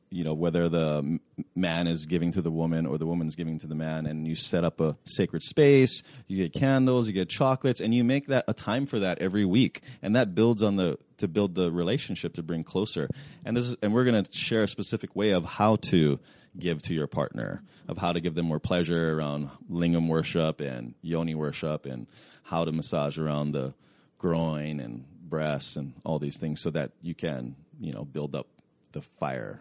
[0.10, 1.20] you know whether the
[1.56, 4.36] man is giving to the woman or the woman's giving to the man and you
[4.36, 8.44] set up a sacred space you get candles you get chocolates and you make that
[8.48, 9.82] a time for that every week.
[10.02, 13.10] And that builds on the to build the relationship to bring closer.
[13.46, 16.20] And this is, and we're going to share a specific way of how to
[16.58, 20.96] give to your partner of how to give them more pleasure around lingam worship and
[21.04, 22.08] yoni worship and
[22.42, 23.72] how to massage around the
[24.18, 28.48] groin and breasts and all these things so that you can you know build up
[28.92, 29.60] the fire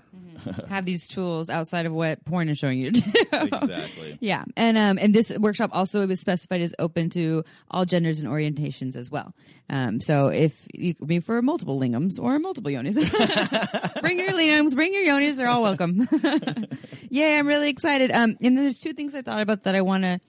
[0.69, 3.13] have these tools outside of what porn is showing you to do.
[3.33, 7.85] exactly Yeah, and um, and this workshop also it was specified as open to all
[7.85, 9.35] genders and orientations as well.
[9.71, 12.95] Um, so if you could be for multiple lingams or multiple yonis,
[14.01, 16.09] bring your lingams, bring your yonis, they're all welcome.
[17.11, 18.11] yeah, I'm really excited.
[18.11, 20.21] Um, and then there's two things I thought about that I want to.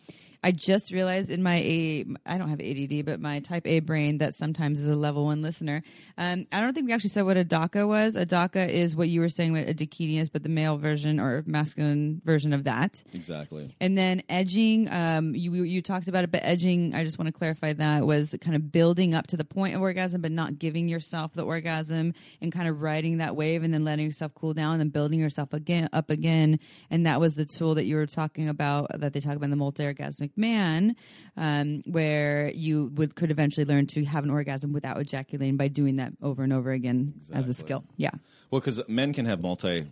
[0.41, 4.19] I just realized in my A, I don't have ADD, but my type A brain
[4.19, 5.83] that sometimes is a level one listener.
[6.17, 8.15] Um, I don't think we actually said what a daka was.
[8.15, 11.19] A daka is what you were saying what a Dakini is, but the male version
[11.19, 13.03] or masculine version of that.
[13.13, 17.27] exactly And then edging, um, you you talked about it, but edging, I just want
[17.27, 20.57] to clarify that was kind of building up to the point of orgasm, but not
[20.57, 24.53] giving yourself the orgasm and kind of riding that wave and then letting yourself cool
[24.53, 26.59] down and then building yourself again up again.
[26.89, 29.49] And that was the tool that you were talking about that they talk about in
[29.49, 30.95] the multi orgasmic man,
[31.37, 35.97] um, where you would could eventually learn to have an orgasm without ejaculating by doing
[35.97, 37.83] that over and over again as a skill.
[37.97, 38.11] Yeah.
[38.51, 39.87] well because men can have multi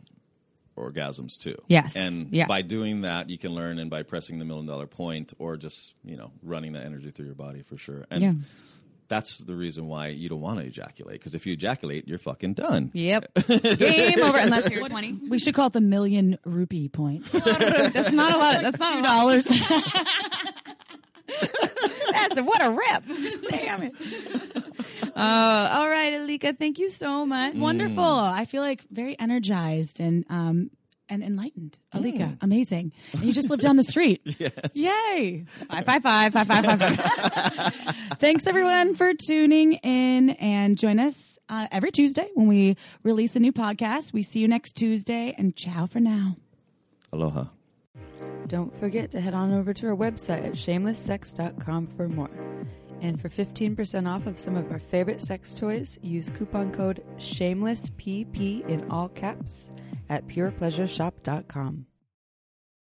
[0.77, 1.95] orgasms too Yes.
[1.95, 2.45] and Yeah.
[2.45, 5.95] by doing that you can learn and by pressing the million dollar point or just
[6.03, 8.34] you know running that energy through your body for sure and Yeah.
[9.07, 12.53] That's the reason why you don't want to ejaculate because if you ejaculate you're fucking
[12.53, 13.34] done Yep.
[13.77, 15.19] Game over unless you're 20.
[15.29, 17.25] We should call it the million rupee point.
[17.31, 18.61] That's not a lot.
[18.61, 19.47] That's not Two dollars.
[22.11, 23.03] That's a, what a rip.
[23.49, 23.93] Damn it.
[25.15, 27.55] Uh, all right, Alika, thank you so much.
[27.55, 28.03] Wonderful.
[28.03, 30.69] I feel like very energized and um
[31.09, 31.79] and enlightened.
[31.93, 32.91] Alika, amazing.
[33.13, 34.21] And you just live down the street.
[34.39, 34.51] yes.
[34.73, 35.45] Yay.
[35.69, 37.95] Five, five, five, five, five, five, five.
[38.19, 43.39] Thanks everyone for tuning in and join us uh, every Tuesday when we release a
[43.39, 44.13] new podcast.
[44.13, 46.38] We see you next Tuesday and ciao for now.
[47.13, 47.45] aloha
[48.47, 52.29] Don't forget to head on over to our website at shamelesssex.com for more.
[53.01, 58.67] And for 15% off of some of our favorite sex toys, use coupon code SHAMELESSPP
[58.67, 59.71] in all caps
[60.09, 61.85] at purepleasureshop.com.